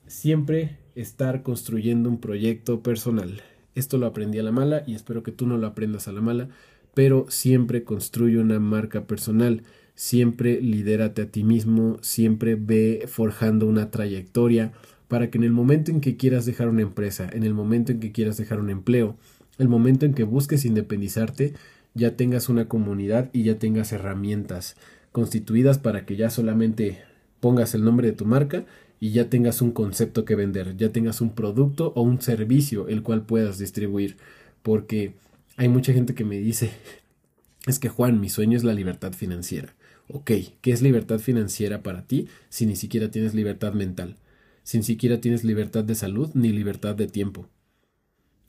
siempre 0.07 0.77
estar 0.95 1.43
construyendo 1.43 2.11
un 2.11 2.21
proyecto 2.21 2.83
personal. 2.83 3.41
Esto 3.75 3.97
lo 3.97 4.07
aprendí 4.07 4.39
a 4.39 4.43
la 4.43 4.53
mala 4.53 4.83
y 4.87 4.95
espero 4.95 5.23
que 5.23 5.33
tú 5.33 5.47
no 5.47 5.57
lo 5.57 5.67
aprendas 5.67 6.07
a 6.07 6.13
la 6.13 6.21
mala, 6.21 6.49
pero 6.93 7.27
siempre 7.31 7.85
construye 7.85 8.39
una 8.39 8.61
marca 8.61 9.07
personal, 9.07 9.63
siempre 9.95 10.61
lidérate 10.61 11.23
a 11.23 11.31
ti 11.31 11.45
mismo, 11.45 11.99
siempre 12.03 12.57
ve 12.57 13.05
forjando 13.09 13.67
una 13.67 13.91
trayectoria 13.91 14.73
para 15.09 15.31
que 15.31 15.39
en 15.39 15.45
el 15.45 15.53
momento 15.53 15.91
en 15.91 16.01
que 16.01 16.17
quieras 16.17 16.45
dejar 16.45 16.69
una 16.69 16.83
empresa, 16.83 17.29
en 17.33 17.45
el 17.45 17.55
momento 17.55 17.93
en 17.93 18.01
que 18.01 18.13
quieras 18.13 18.37
dejar 18.37 18.61
un 18.61 18.71
empleo, 18.71 19.17
el 19.59 19.69
momento 19.69 20.07
en 20.07 20.15
que 20.15 20.25
busques 20.25 20.65
independizarte, 20.65 21.55
ya 21.95 22.17
tengas 22.17 22.49
una 22.49 22.69
comunidad 22.69 23.31
y 23.33 23.45
ya 23.45 23.59
tengas 23.59 23.93
herramientas 23.93 24.77
constituidas 25.13 25.79
para 25.79 26.07
que 26.07 26.17
ya 26.17 26.31
solamente 26.31 27.03
pongas 27.41 27.75
el 27.75 27.85
nombre 27.85 28.09
de 28.09 28.15
tu 28.15 28.25
marca 28.25 28.65
y 28.99 29.11
ya 29.11 29.29
tengas 29.29 29.61
un 29.63 29.73
concepto 29.73 30.25
que 30.25 30.37
vender, 30.37 30.77
ya 30.77 30.91
tengas 30.91 31.21
un 31.21 31.35
producto 31.35 31.93
o 31.97 32.03
un 32.03 32.21
servicio 32.23 32.89
el 32.89 33.03
cual 33.03 33.27
puedas 33.27 33.59
distribuir. 33.59 34.17
Porque 34.63 35.15
hay 35.57 35.69
mucha 35.69 35.93
gente 35.93 36.15
que 36.15 36.25
me 36.25 36.39
dice, 36.39 36.71
es 37.67 37.79
que 37.79 37.89
Juan, 37.89 38.21
mi 38.21 38.29
sueño 38.29 38.57
es 38.57 38.65
la 38.65 38.75
libertad 38.75 39.13
financiera. 39.13 39.75
Ok, 40.09 40.31
¿qué 40.61 40.73
es 40.73 40.83
libertad 40.83 41.19
financiera 41.19 41.83
para 41.83 42.07
ti 42.07 42.29
si 42.49 42.65
ni 42.65 42.77
siquiera 42.77 43.11
tienes 43.11 43.35
libertad 43.35 43.73
mental? 43.73 44.17
Si 44.63 44.79
ni 44.79 44.85
siquiera 44.85 45.21
tienes 45.21 45.43
libertad 45.43 45.85
de 45.85 45.95
salud 45.95 46.31
ni 46.35 46.51
libertad 46.51 46.95
de 46.95 47.09
tiempo. 47.09 47.49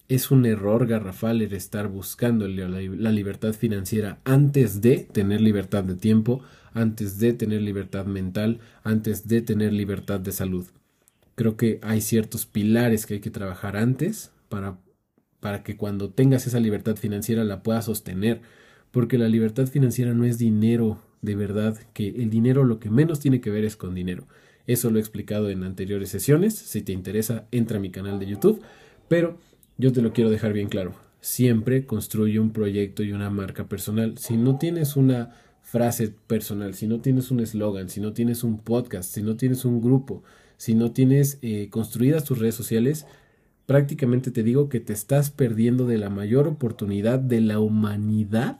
Es 0.09 0.31
un 0.31 0.45
error 0.45 0.85
garrafal 0.85 1.41
el 1.41 1.53
estar 1.53 1.87
buscando 1.87 2.47
la 2.47 3.11
libertad 3.11 3.53
financiera 3.53 4.19
antes 4.25 4.81
de 4.81 4.97
tener 4.99 5.41
libertad 5.41 5.83
de 5.83 5.95
tiempo, 5.95 6.41
antes 6.73 7.19
de 7.19 7.33
tener 7.33 7.61
libertad 7.61 8.05
mental, 8.05 8.59
antes 8.83 9.27
de 9.27 9.41
tener 9.41 9.71
libertad 9.73 10.19
de 10.19 10.31
salud. 10.31 10.67
Creo 11.35 11.57
que 11.57 11.79
hay 11.81 12.01
ciertos 12.01 12.45
pilares 12.45 13.05
que 13.05 13.15
hay 13.15 13.19
que 13.21 13.31
trabajar 13.31 13.77
antes 13.77 14.31
para, 14.49 14.77
para 15.39 15.63
que 15.63 15.77
cuando 15.77 16.09
tengas 16.09 16.45
esa 16.47 16.59
libertad 16.59 16.95
financiera 16.95 17.43
la 17.43 17.63
puedas 17.63 17.85
sostener, 17.85 18.41
porque 18.91 19.17
la 19.17 19.29
libertad 19.29 19.67
financiera 19.67 20.13
no 20.13 20.25
es 20.25 20.37
dinero 20.37 20.99
de 21.23 21.35
verdad, 21.35 21.79
que 21.93 22.09
el 22.09 22.29
dinero 22.29 22.65
lo 22.65 22.79
que 22.79 22.89
menos 22.89 23.21
tiene 23.21 23.39
que 23.39 23.49
ver 23.49 23.63
es 23.63 23.77
con 23.77 23.95
dinero. 23.95 24.27
Eso 24.67 24.91
lo 24.91 24.97
he 24.97 24.99
explicado 24.99 25.49
en 25.49 25.63
anteriores 25.63 26.09
sesiones, 26.09 26.53
si 26.53 26.81
te 26.81 26.91
interesa 26.91 27.47
entra 27.51 27.77
a 27.77 27.81
mi 27.81 27.91
canal 27.91 28.19
de 28.19 28.27
YouTube, 28.27 28.61
pero 29.07 29.37
yo 29.77 29.91
te 29.91 30.01
lo 30.01 30.13
quiero 30.13 30.29
dejar 30.29 30.53
bien 30.53 30.69
claro. 30.69 30.93
Siempre 31.19 31.85
construye 31.85 32.39
un 32.39 32.51
proyecto 32.51 33.03
y 33.03 33.13
una 33.13 33.29
marca 33.29 33.67
personal. 33.67 34.17
Si 34.17 34.35
no 34.35 34.57
tienes 34.57 34.95
una 34.95 35.31
frase 35.61 36.13
personal, 36.27 36.73
si 36.75 36.87
no 36.87 36.99
tienes 36.99 37.31
un 37.31 37.39
eslogan, 37.39 37.89
si 37.89 38.01
no 38.01 38.13
tienes 38.13 38.43
un 38.43 38.59
podcast, 38.59 39.13
si 39.13 39.23
no 39.23 39.37
tienes 39.37 39.65
un 39.65 39.81
grupo, 39.81 40.23
si 40.57 40.75
no 40.75 40.91
tienes 40.91 41.39
eh, 41.41 41.69
construidas 41.69 42.23
tus 42.25 42.39
redes 42.39 42.55
sociales, 42.55 43.07
prácticamente 43.65 44.31
te 44.31 44.43
digo 44.43 44.69
que 44.69 44.79
te 44.79 44.93
estás 44.93 45.31
perdiendo 45.31 45.87
de 45.87 45.97
la 45.97 46.09
mayor 46.09 46.47
oportunidad 46.47 47.19
de 47.19 47.41
la 47.41 47.59
humanidad 47.59 48.59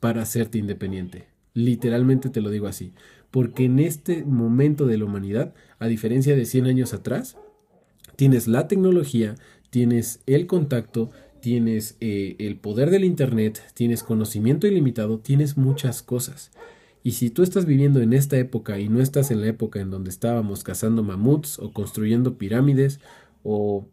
para 0.00 0.22
hacerte 0.22 0.58
independiente. 0.58 1.28
Literalmente 1.54 2.28
te 2.28 2.40
lo 2.40 2.50
digo 2.50 2.66
así. 2.66 2.92
Porque 3.30 3.64
en 3.64 3.78
este 3.78 4.24
momento 4.24 4.86
de 4.86 4.98
la 4.98 5.04
humanidad, 5.06 5.54
a 5.78 5.86
diferencia 5.86 6.36
de 6.36 6.44
100 6.44 6.66
años 6.66 6.94
atrás, 6.94 7.36
tienes 8.16 8.48
la 8.48 8.68
tecnología, 8.68 9.34
tienes 9.74 10.20
el 10.26 10.46
contacto, 10.46 11.10
tienes 11.40 11.96
eh, 12.00 12.36
el 12.38 12.54
poder 12.58 12.90
del 12.90 13.02
Internet, 13.02 13.60
tienes 13.74 14.04
conocimiento 14.04 14.68
ilimitado, 14.68 15.18
tienes 15.18 15.56
muchas 15.56 16.00
cosas. 16.00 16.52
Y 17.02 17.10
si 17.10 17.28
tú 17.28 17.42
estás 17.42 17.66
viviendo 17.66 18.00
en 18.00 18.12
esta 18.12 18.36
época 18.38 18.78
y 18.78 18.88
no 18.88 19.00
estás 19.00 19.32
en 19.32 19.40
la 19.40 19.48
época 19.48 19.80
en 19.80 19.90
donde 19.90 20.10
estábamos 20.10 20.62
cazando 20.62 21.02
mamuts 21.02 21.58
o 21.58 21.72
construyendo 21.72 22.38
pirámides 22.38 23.00
o 23.42 23.88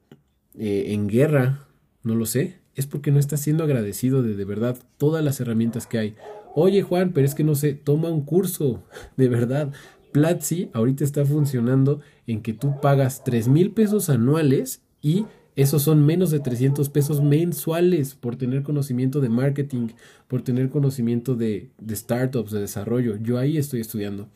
eh, 0.56 0.94
en 0.94 1.08
guerra, 1.08 1.66
no 2.04 2.14
lo 2.14 2.28
sé, 2.28 2.60
es 2.76 2.86
porque 2.86 3.10
no 3.10 3.18
estás 3.18 3.42
siendo 3.42 3.64
agradecido 3.64 4.22
de 4.22 4.36
de 4.36 4.46
verdad 4.46 4.78
todas 5.00 5.24
las 5.24 5.40
herramientas 5.40 5.88
que 5.88 5.98
hay. 5.98 6.16
Oye 6.54 6.84
Juan, 6.84 7.12
pero 7.12 7.26
es 7.26 7.34
que 7.34 7.44
no 7.44 7.56
sé, 7.56 7.74
toma 7.74 8.12
un 8.12 8.24
curso, 8.24 8.84
de 9.18 9.30
verdad. 9.30 9.74
Platzi 10.12 10.70
ahorita 10.74 11.04
está 11.04 11.26
funcionando 11.26 12.02
en 12.28 12.44
que 12.44 12.54
tú 12.54 12.80
pagas 12.82 13.24
3 13.24 13.48
mil 13.48 13.72
pesos 13.72 14.12
anuales 14.12 14.84
y 15.02 15.26
esos 15.56 15.82
son 15.82 16.06
menos 16.06 16.32
de 16.32 16.40
300 16.40 16.90
pesos 16.90 17.22
mensuales 17.22 18.16
por 18.16 18.38
tener 18.38 18.64
conocimiento 18.64 19.20
de 19.20 19.30
marketing, 19.30 19.90
por 20.28 20.44
tener 20.44 20.70
conocimiento 20.70 21.36
de, 21.36 21.70
startups, 21.90 22.52
de 22.52 22.62
desarrollo. 22.62 23.18
Yo 23.18 23.38
ahí 23.38 23.58
estoy 23.58 23.82
estudiando. 23.82 24.30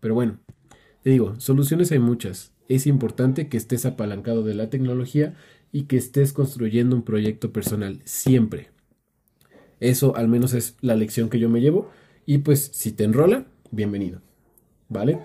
Pero 0.00 0.14
bueno, 0.14 0.38
te 1.02 1.10
digo, 1.10 1.34
soluciones 1.38 1.92
hay 1.92 1.98
muchas. 1.98 2.52
Es 2.68 2.86
importante 2.86 3.48
que 3.48 3.58
estés 3.58 3.84
apalancado 3.84 4.42
de 4.42 4.54
la 4.54 4.70
tecnología 4.70 5.34
y 5.70 5.82
que 5.82 5.98
estés 5.98 6.32
construyendo 6.32 6.96
un 6.96 7.02
proyecto 7.02 7.52
personal 7.52 8.00
siempre. 8.04 8.70
Eso 9.80 10.16
al 10.16 10.28
menos 10.28 10.54
es 10.54 10.76
la 10.80 10.96
lección 10.96 11.28
que 11.28 11.38
yo 11.38 11.50
me 11.50 11.60
llevo. 11.60 11.90
Y 12.24 12.38
pues 12.38 12.70
si 12.72 12.92
te 12.92 13.04
enrola, 13.04 13.46
bienvenido. 13.70 14.22
¿Vale? 14.88 15.18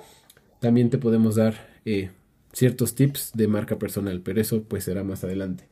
También 0.59 0.89
te 0.89 0.97
podemos 0.97 1.35
dar 1.35 1.55
eh, 1.85 2.09
ciertos 2.53 2.95
tips 2.95 3.31
de 3.33 3.47
marca 3.47 3.79
personal, 3.79 4.21
pero 4.21 4.41
eso 4.41 4.63
pues 4.63 4.83
será 4.83 5.03
más 5.03 5.23
adelante. 5.23 5.67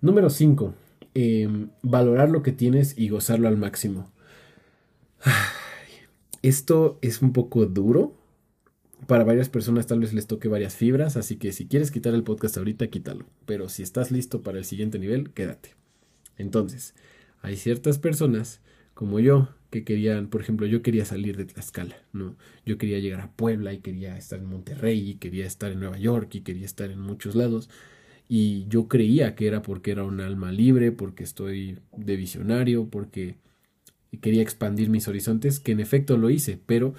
Número 0.00 0.30
5. 0.30 0.74
Em, 1.14 1.70
valorar 1.82 2.30
lo 2.30 2.42
que 2.42 2.52
tienes 2.52 2.98
y 2.98 3.08
gozarlo 3.08 3.48
al 3.48 3.56
máximo. 3.56 4.10
Esto 6.42 6.98
es 7.02 7.22
un 7.22 7.32
poco 7.32 7.66
duro. 7.66 8.16
Para 9.06 9.24
varias 9.24 9.48
personas 9.48 9.86
tal 9.86 10.00
vez 10.00 10.12
les 10.12 10.26
toque 10.26 10.48
varias 10.48 10.76
fibras, 10.76 11.16
así 11.16 11.36
que 11.36 11.52
si 11.52 11.66
quieres 11.66 11.90
quitar 11.90 12.14
el 12.14 12.24
podcast 12.24 12.56
ahorita, 12.56 12.88
quítalo. 12.88 13.26
Pero 13.46 13.68
si 13.68 13.82
estás 13.82 14.10
listo 14.10 14.42
para 14.42 14.58
el 14.58 14.64
siguiente 14.64 14.98
nivel, 14.98 15.30
quédate. 15.30 15.74
Entonces, 16.36 16.94
hay 17.42 17.56
ciertas 17.56 17.98
personas 17.98 18.60
como 18.94 19.20
yo 19.20 19.48
que 19.70 19.84
querían, 19.84 20.28
por 20.28 20.40
ejemplo, 20.40 20.66
yo 20.66 20.82
quería 20.82 21.04
salir 21.04 21.36
de 21.36 21.46
Tlaxcala, 21.46 21.96
¿no? 22.12 22.36
Yo 22.64 22.78
quería 22.78 23.00
llegar 23.00 23.20
a 23.20 23.32
Puebla 23.32 23.72
y 23.72 23.78
quería 23.78 24.16
estar 24.16 24.38
en 24.38 24.46
Monterrey 24.46 25.10
y 25.10 25.14
quería 25.16 25.46
estar 25.46 25.72
en 25.72 25.80
Nueva 25.80 25.98
York 25.98 26.32
y 26.36 26.40
quería 26.42 26.64
estar 26.64 26.90
en 26.90 27.00
muchos 27.00 27.34
lados. 27.34 27.68
Y 28.28 28.66
yo 28.68 28.88
creía 28.88 29.34
que 29.34 29.48
era 29.48 29.62
porque 29.62 29.90
era 29.90 30.04
un 30.04 30.20
alma 30.20 30.52
libre, 30.52 30.92
porque 30.92 31.24
estoy 31.24 31.80
de 31.96 32.16
visionario, 32.16 32.88
porque 32.88 33.36
quería 34.20 34.42
expandir 34.42 34.90
mis 34.90 35.08
horizontes, 35.08 35.58
que 35.60 35.72
en 35.72 35.80
efecto 35.80 36.16
lo 36.16 36.30
hice, 36.30 36.58
pero 36.64 36.94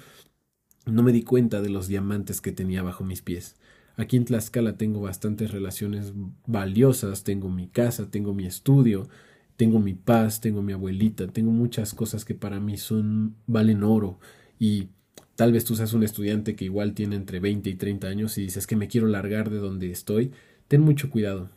no 0.84 1.02
me 1.02 1.12
di 1.12 1.22
cuenta 1.22 1.62
de 1.62 1.70
los 1.70 1.88
diamantes 1.88 2.40
que 2.40 2.52
tenía 2.52 2.82
bajo 2.82 3.04
mis 3.04 3.22
pies. 3.22 3.56
Aquí 3.96 4.18
en 4.18 4.26
Tlaxcala 4.26 4.76
tengo 4.76 5.00
bastantes 5.00 5.50
relaciones 5.50 6.12
valiosas, 6.46 7.24
tengo 7.24 7.48
mi 7.48 7.68
casa, 7.68 8.10
tengo 8.10 8.34
mi 8.34 8.44
estudio, 8.44 9.08
tengo 9.56 9.78
mi 9.78 9.94
paz, 9.94 10.40
tengo 10.40 10.62
mi 10.62 10.72
abuelita, 10.72 11.26
tengo 11.28 11.50
muchas 11.50 11.94
cosas 11.94 12.24
que 12.24 12.34
para 12.34 12.60
mí 12.60 12.76
son 12.76 13.36
valen 13.46 13.82
oro 13.82 14.18
y 14.58 14.88
tal 15.34 15.52
vez 15.52 15.64
tú 15.64 15.76
seas 15.76 15.92
un 15.92 16.02
estudiante 16.02 16.56
que 16.56 16.64
igual 16.64 16.94
tiene 16.94 17.16
entre 17.16 17.40
20 17.40 17.70
y 17.70 17.74
30 17.74 18.08
años 18.08 18.38
y 18.38 18.42
dices 18.42 18.66
que 18.66 18.76
me 18.76 18.88
quiero 18.88 19.06
largar 19.06 19.50
de 19.50 19.58
donde 19.58 19.90
estoy, 19.90 20.32
ten 20.68 20.80
mucho 20.80 21.10
cuidado, 21.10 21.50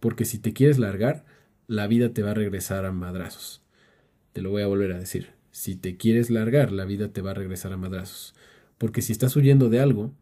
porque 0.00 0.24
si 0.24 0.38
te 0.38 0.52
quieres 0.52 0.78
largar, 0.78 1.24
la 1.66 1.86
vida 1.86 2.10
te 2.10 2.22
va 2.22 2.30
a 2.30 2.34
regresar 2.34 2.84
a 2.84 2.92
madrazos. 2.92 3.62
Te 4.32 4.42
lo 4.42 4.50
voy 4.50 4.62
a 4.62 4.66
volver 4.66 4.92
a 4.92 4.98
decir. 4.98 5.30
Si 5.50 5.76
te 5.76 5.96
quieres 5.96 6.30
largar, 6.30 6.70
la 6.70 6.84
vida 6.84 7.08
te 7.08 7.22
va 7.22 7.30
a 7.30 7.34
regresar 7.34 7.72
a 7.72 7.76
madrazos. 7.76 8.34
Porque 8.78 9.02
si 9.02 9.12
estás 9.12 9.34
huyendo 9.36 9.70
de 9.70 9.80
algo, 9.80 10.12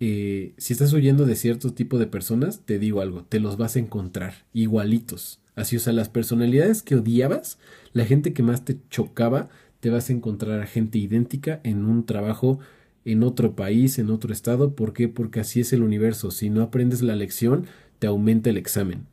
eh, 0.00 0.54
si 0.56 0.72
estás 0.72 0.92
huyendo 0.94 1.26
de 1.26 1.36
cierto 1.36 1.74
tipo 1.74 1.98
de 1.98 2.06
personas, 2.06 2.62
te 2.64 2.78
digo 2.78 3.02
algo, 3.02 3.24
te 3.24 3.38
los 3.38 3.58
vas 3.58 3.76
a 3.76 3.80
encontrar 3.80 4.46
igualitos. 4.54 5.40
Así, 5.54 5.76
o 5.76 5.80
sea, 5.80 5.92
las 5.92 6.08
personalidades 6.08 6.82
que 6.82 6.96
odiabas, 6.96 7.58
la 7.92 8.06
gente 8.06 8.32
que 8.32 8.42
más 8.42 8.64
te 8.64 8.78
chocaba, 8.88 9.50
te 9.80 9.90
vas 9.90 10.08
a 10.08 10.14
encontrar 10.14 10.60
a 10.60 10.66
gente 10.66 10.98
idéntica 10.98 11.60
en 11.64 11.84
un 11.84 12.06
trabajo 12.06 12.58
en 13.04 13.22
otro 13.22 13.54
país, 13.54 13.98
en 13.98 14.10
otro 14.10 14.32
estado. 14.32 14.74
¿Por 14.74 14.92
qué? 14.94 15.08
Porque 15.08 15.40
así 15.40 15.60
es 15.60 15.72
el 15.72 15.82
universo. 15.82 16.30
Si 16.30 16.48
no 16.48 16.62
aprendes 16.62 17.02
la 17.02 17.16
lección, 17.16 17.66
te 17.98 18.06
aumenta 18.06 18.50
el 18.50 18.56
examen. 18.56 19.06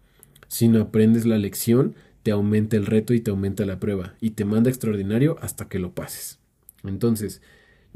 Si 0.47 0.69
no 0.69 0.81
aprendes 0.81 1.25
la 1.25 1.37
lección, 1.37 1.95
te 2.23 2.31
aumenta 2.31 2.77
el 2.77 2.85
reto 2.85 3.13
y 3.13 3.19
te 3.19 3.31
aumenta 3.31 3.65
la 3.65 3.79
prueba. 3.79 4.15
Y 4.21 4.31
te 4.31 4.45
manda 4.45 4.69
extraordinario 4.69 5.37
hasta 5.41 5.67
que 5.67 5.79
lo 5.79 5.93
pases. 5.93 6.39
Entonces, 6.83 7.41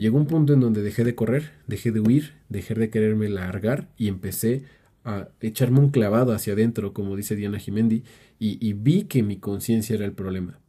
llegó 0.01 0.17
un 0.17 0.25
punto 0.25 0.53
en 0.53 0.60
donde 0.60 0.81
dejé 0.81 1.03
de 1.03 1.13
correr, 1.13 1.51
dejé 1.67 1.91
de 1.91 2.00
huir, 2.00 2.34
dejé 2.50 2.74
de 2.74 2.89
quererme 2.89 3.29
largar 3.29 3.88
y 3.98 4.08
empecé 4.08 4.63
a 5.05 5.29
echarme 5.41 5.79
un 5.79 5.91
clavado 5.91 6.34
hacia 6.34 6.53
adentro, 6.53 6.91
como 6.91 7.15
dice 7.15 7.36
Diana 7.36 7.60
Jimendi, 7.60 8.03
y, 8.39 8.74
vi 8.74 9.03
que 9.03 9.22
mi 9.22 9.38
conciencia 9.38 9.96
era 9.96 10.05
el 10.05 10.13
problema. 10.13 10.60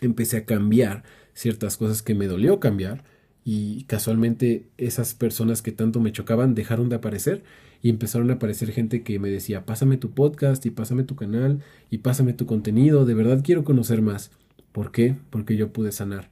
Empecé 0.00 0.38
a 0.38 0.44
cambiar 0.46 1.04
ciertas 1.32 1.76
cosas 1.76 2.02
que 2.02 2.16
me 2.16 2.26
dolió 2.26 2.58
cambiar 2.58 3.04
y 3.44 3.84
casualmente 3.84 4.66
esas 4.78 5.14
personas 5.14 5.62
que 5.62 5.70
tanto 5.70 6.00
me 6.00 6.10
chocaban 6.10 6.56
dejaron 6.56 6.88
de 6.88 6.96
aparecer 6.96 7.44
y 7.82 7.90
empezaron 7.90 8.30
a 8.30 8.34
aparecer 8.34 8.72
gente 8.72 9.04
que 9.04 9.20
me 9.20 9.30
decía, 9.30 9.64
pásame 9.64 9.96
tu 9.96 10.10
podcast 10.10 10.66
y 10.66 10.70
pásame 10.70 11.04
tu 11.04 11.14
canal 11.14 11.62
y 11.88 11.98
pásame 11.98 12.32
tu 12.32 12.46
contenido, 12.46 13.04
de 13.04 13.14
verdad 13.14 13.42
quiero 13.44 13.62
conocer 13.62 14.02
más. 14.02 14.32
¿Por 14.72 14.90
qué? 14.90 15.14
Porque 15.30 15.56
yo 15.56 15.72
pude 15.72 15.92
sanar. 15.92 16.30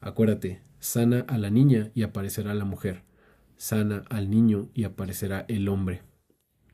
Acuérdate, 0.00 0.62
sana 0.84 1.24
a 1.28 1.38
la 1.38 1.48
niña 1.48 1.90
y 1.94 2.02
aparecerá 2.02 2.52
la 2.52 2.66
mujer, 2.66 3.04
sana 3.56 4.04
al 4.10 4.28
niño 4.28 4.68
y 4.74 4.84
aparecerá 4.84 5.46
el 5.48 5.68
hombre. 5.68 6.02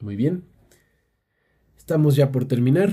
Muy 0.00 0.16
bien. 0.16 0.42
Estamos 1.78 2.16
ya 2.16 2.32
por 2.32 2.44
terminar. 2.44 2.92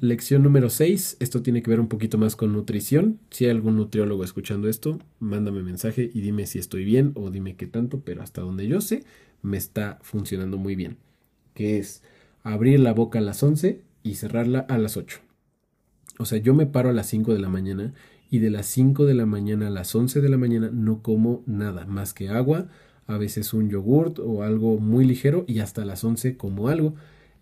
Lección 0.00 0.42
número 0.42 0.68
6. 0.68 1.18
Esto 1.20 1.42
tiene 1.42 1.62
que 1.62 1.70
ver 1.70 1.78
un 1.78 1.86
poquito 1.86 2.18
más 2.18 2.34
con 2.34 2.52
nutrición. 2.52 3.20
Si 3.30 3.44
hay 3.44 3.52
algún 3.52 3.76
nutriólogo 3.76 4.24
escuchando 4.24 4.68
esto, 4.68 4.98
mándame 5.20 5.62
mensaje 5.62 6.10
y 6.12 6.20
dime 6.22 6.44
si 6.44 6.58
estoy 6.58 6.84
bien 6.84 7.12
o 7.14 7.30
dime 7.30 7.54
qué 7.54 7.68
tanto, 7.68 8.00
pero 8.00 8.22
hasta 8.22 8.40
donde 8.40 8.66
yo 8.66 8.80
sé, 8.80 9.04
me 9.42 9.58
está 9.58 10.00
funcionando 10.02 10.58
muy 10.58 10.74
bien. 10.74 10.96
Que 11.54 11.78
es 11.78 12.02
abrir 12.42 12.80
la 12.80 12.94
boca 12.94 13.20
a 13.20 13.22
las 13.22 13.40
11 13.44 13.80
y 14.02 14.14
cerrarla 14.16 14.58
a 14.58 14.76
las 14.76 14.96
8. 14.96 15.20
O 16.18 16.24
sea, 16.24 16.38
yo 16.38 16.52
me 16.52 16.66
paro 16.66 16.88
a 16.88 16.92
las 16.92 17.06
5 17.06 17.32
de 17.32 17.38
la 17.38 17.48
mañana 17.48 17.94
y 18.30 18.38
de 18.38 18.50
las 18.50 18.66
5 18.66 19.06
de 19.06 19.14
la 19.14 19.26
mañana 19.26 19.68
a 19.68 19.70
las 19.70 19.94
11 19.94 20.20
de 20.20 20.28
la 20.28 20.38
mañana 20.38 20.70
no 20.72 21.02
como 21.02 21.42
nada 21.46 21.86
más 21.86 22.14
que 22.14 22.28
agua, 22.28 22.68
a 23.06 23.16
veces 23.16 23.54
un 23.54 23.70
yogurt 23.70 24.18
o 24.18 24.42
algo 24.42 24.78
muy 24.78 25.04
ligero 25.04 25.44
y 25.48 25.60
hasta 25.60 25.84
las 25.84 26.04
11 26.04 26.36
como 26.36 26.68
algo 26.68 26.94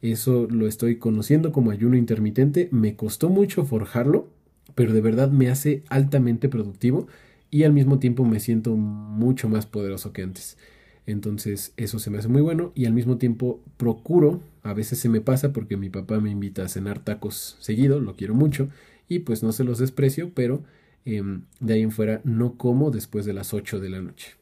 eso 0.03 0.47
lo 0.51 0.67
estoy 0.67 0.97
conociendo 0.97 1.53
como 1.53 1.71
ayuno 1.71 1.97
intermitente. 1.97 2.69
Me 2.71 2.97
costó 2.97 3.29
mucho 3.29 3.65
forjarlo, 3.65 4.29
pero 4.75 4.93
de 4.93 5.01
verdad 5.01 5.31
me 5.31 5.49
hace 5.49 5.83
altamente 5.89 6.49
productivo 6.49 7.07
y 7.51 7.65
al 7.65 7.73
mismo 7.73 7.99
tiempo 7.99 8.25
me 8.25 8.41
siento 8.41 8.77
mucho 8.77 9.49
más 9.49 9.67
poderoso 9.67 10.13
que 10.13 10.23
antes. 10.23 10.59
Entonces 11.07 11.73
eso 11.77 11.99
se 11.99 12.11
me 12.11 12.19
hace 12.19 12.29
muy 12.29 12.43
bueno 12.43 12.73
y 12.75 12.87
al 12.87 12.93
mismo 12.93 13.17
tiempo 13.17 13.61
procuro, 13.77 14.41
a 14.63 14.75
veces 14.75 14.99
se 14.99 15.09
me 15.09 15.21
pasa 15.21 15.53
porque 15.53 15.77
mi 15.77 15.89
papá 15.89 16.21
me 16.21 16.31
invita 16.31 16.65
a 16.65 16.69
cenar 16.69 16.99
tacos 16.99 17.57
seguido, 17.61 18.01
lo 18.01 18.17
quiero 18.17 18.35
mucho 18.35 18.69
y 19.09 19.21
pues 19.21 19.43
no 19.43 19.53
se 19.53 19.65
los 19.65 19.79
desprecio, 19.79 20.33
pero 20.35 20.65
em, 21.05 21.43
de 21.61 21.75
ahí 21.75 21.83
en 21.83 21.91
fuera 21.91 22.21
no 22.25 22.57
como 22.57 22.91
después 22.91 23.25
de 23.25 23.33
las 23.33 23.55
8 23.55 23.81
de 23.81 23.91
la 23.91 24.01
noche. 24.01 24.35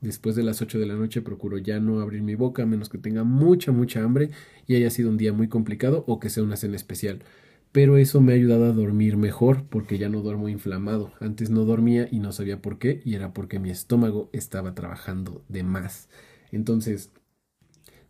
Después 0.00 0.34
de 0.34 0.42
las 0.42 0.60
8 0.60 0.80
de 0.80 0.86
la 0.86 0.94
noche 0.94 1.22
procuro 1.22 1.58
ya 1.58 1.78
no 1.78 2.00
abrir 2.00 2.22
mi 2.22 2.34
boca 2.34 2.64
a 2.64 2.66
menos 2.66 2.88
que 2.88 2.98
tenga 2.98 3.22
mucha, 3.22 3.70
mucha 3.70 4.02
hambre 4.02 4.30
y 4.66 4.74
haya 4.74 4.90
sido 4.90 5.10
un 5.10 5.16
día 5.16 5.32
muy 5.32 5.48
complicado 5.48 6.04
o 6.08 6.18
que 6.18 6.28
sea 6.28 6.42
una 6.42 6.56
cena 6.56 6.74
especial. 6.74 7.22
Pero 7.70 7.96
eso 7.96 8.20
me 8.20 8.32
ha 8.32 8.34
ayudado 8.36 8.66
a 8.66 8.72
dormir 8.72 9.16
mejor 9.16 9.64
porque 9.64 9.98
ya 9.98 10.08
no 10.08 10.20
duermo 10.20 10.48
inflamado. 10.48 11.12
Antes 11.20 11.50
no 11.50 11.64
dormía 11.64 12.08
y 12.10 12.18
no 12.18 12.32
sabía 12.32 12.60
por 12.60 12.78
qué 12.78 13.00
y 13.04 13.14
era 13.14 13.32
porque 13.32 13.60
mi 13.60 13.70
estómago 13.70 14.28
estaba 14.32 14.74
trabajando 14.74 15.44
de 15.48 15.62
más. 15.62 16.08
Entonces, 16.50 17.12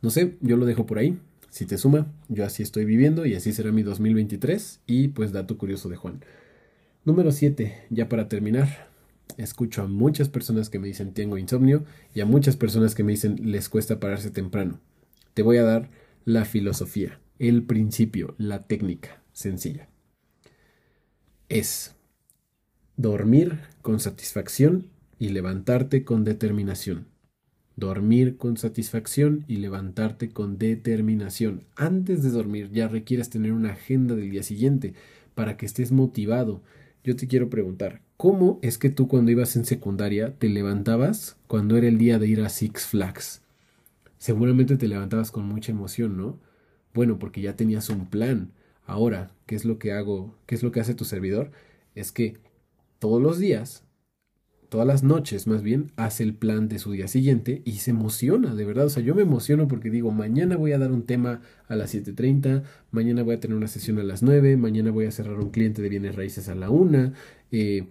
no 0.00 0.10
sé, 0.10 0.36
yo 0.40 0.56
lo 0.56 0.66
dejo 0.66 0.86
por 0.86 0.98
ahí. 0.98 1.18
Si 1.52 1.66
te 1.66 1.76
suma, 1.76 2.10
yo 2.30 2.46
así 2.46 2.62
estoy 2.62 2.86
viviendo 2.86 3.26
y 3.26 3.34
así 3.34 3.52
será 3.52 3.72
mi 3.72 3.82
2023 3.82 4.80
y 4.86 5.08
pues 5.08 5.32
dato 5.32 5.58
curioso 5.58 5.90
de 5.90 5.96
Juan. 5.96 6.24
Número 7.04 7.30
7, 7.30 7.88
ya 7.90 8.08
para 8.08 8.26
terminar, 8.26 8.88
escucho 9.36 9.82
a 9.82 9.86
muchas 9.86 10.30
personas 10.30 10.70
que 10.70 10.78
me 10.78 10.88
dicen 10.88 11.12
tengo 11.12 11.36
insomnio 11.36 11.84
y 12.14 12.22
a 12.22 12.24
muchas 12.24 12.56
personas 12.56 12.94
que 12.94 13.04
me 13.04 13.12
dicen 13.12 13.52
les 13.52 13.68
cuesta 13.68 14.00
pararse 14.00 14.30
temprano. 14.30 14.80
Te 15.34 15.42
voy 15.42 15.58
a 15.58 15.62
dar 15.62 15.90
la 16.24 16.46
filosofía, 16.46 17.20
el 17.38 17.64
principio, 17.64 18.34
la 18.38 18.62
técnica 18.62 19.22
sencilla. 19.34 19.90
Es 21.50 21.94
dormir 22.96 23.58
con 23.82 24.00
satisfacción 24.00 24.88
y 25.18 25.28
levantarte 25.28 26.02
con 26.02 26.24
determinación. 26.24 27.11
Dormir 27.76 28.36
con 28.36 28.56
satisfacción 28.56 29.44
y 29.48 29.56
levantarte 29.56 30.30
con 30.30 30.58
determinación. 30.58 31.64
Antes 31.76 32.22
de 32.22 32.30
dormir 32.30 32.70
ya 32.72 32.88
requieres 32.88 33.30
tener 33.30 33.52
una 33.52 33.72
agenda 33.72 34.14
del 34.14 34.30
día 34.30 34.42
siguiente 34.42 34.94
para 35.34 35.56
que 35.56 35.66
estés 35.66 35.92
motivado. 35.92 36.62
Yo 37.04 37.16
te 37.16 37.26
quiero 37.26 37.50
preguntar, 37.50 38.02
¿Cómo 38.22 38.60
es 38.62 38.78
que 38.78 38.88
tú 38.88 39.08
cuando 39.08 39.32
ibas 39.32 39.56
en 39.56 39.64
secundaria 39.64 40.38
te 40.38 40.48
levantabas 40.48 41.36
cuando 41.48 41.76
era 41.76 41.88
el 41.88 41.98
día 41.98 42.20
de 42.20 42.28
ir 42.28 42.40
a 42.40 42.50
Six 42.50 42.86
Flags? 42.86 43.42
Seguramente 44.16 44.76
te 44.76 44.86
levantabas 44.86 45.32
con 45.32 45.44
mucha 45.44 45.72
emoción, 45.72 46.16
¿no? 46.16 46.38
Bueno, 46.94 47.18
porque 47.18 47.40
ya 47.40 47.56
tenías 47.56 47.88
un 47.88 48.06
plan. 48.06 48.52
Ahora, 48.86 49.32
¿qué 49.46 49.56
es 49.56 49.64
lo 49.64 49.80
que 49.80 49.90
hago? 49.90 50.36
¿Qué 50.46 50.54
es 50.54 50.62
lo 50.62 50.70
que 50.70 50.78
hace 50.78 50.94
tu 50.94 51.04
servidor? 51.04 51.50
Es 51.96 52.12
que 52.12 52.36
todos 53.00 53.20
los 53.20 53.40
días 53.40 53.82
todas 54.72 54.86
las 54.86 55.02
noches 55.02 55.46
más 55.46 55.62
bien, 55.62 55.92
hace 55.96 56.22
el 56.22 56.32
plan 56.32 56.66
de 56.66 56.78
su 56.78 56.92
día 56.92 57.06
siguiente 57.06 57.60
y 57.66 57.72
se 57.72 57.90
emociona, 57.90 58.54
de 58.54 58.64
verdad. 58.64 58.86
O 58.86 58.88
sea, 58.88 59.02
yo 59.02 59.14
me 59.14 59.20
emociono 59.20 59.68
porque 59.68 59.90
digo, 59.90 60.12
mañana 60.12 60.56
voy 60.56 60.72
a 60.72 60.78
dar 60.78 60.92
un 60.92 61.02
tema 61.02 61.42
a 61.68 61.76
las 61.76 61.94
7.30, 61.94 62.62
mañana 62.90 63.22
voy 63.22 63.34
a 63.34 63.40
tener 63.40 63.54
una 63.54 63.68
sesión 63.68 63.98
a 63.98 64.02
las 64.02 64.22
9, 64.22 64.56
mañana 64.56 64.90
voy 64.90 65.04
a 65.04 65.10
cerrar 65.10 65.38
un 65.40 65.50
cliente 65.50 65.82
de 65.82 65.90
bienes 65.90 66.16
raíces 66.16 66.48
a 66.48 66.54
la 66.54 66.70
1, 66.70 67.12
eh, 67.50 67.84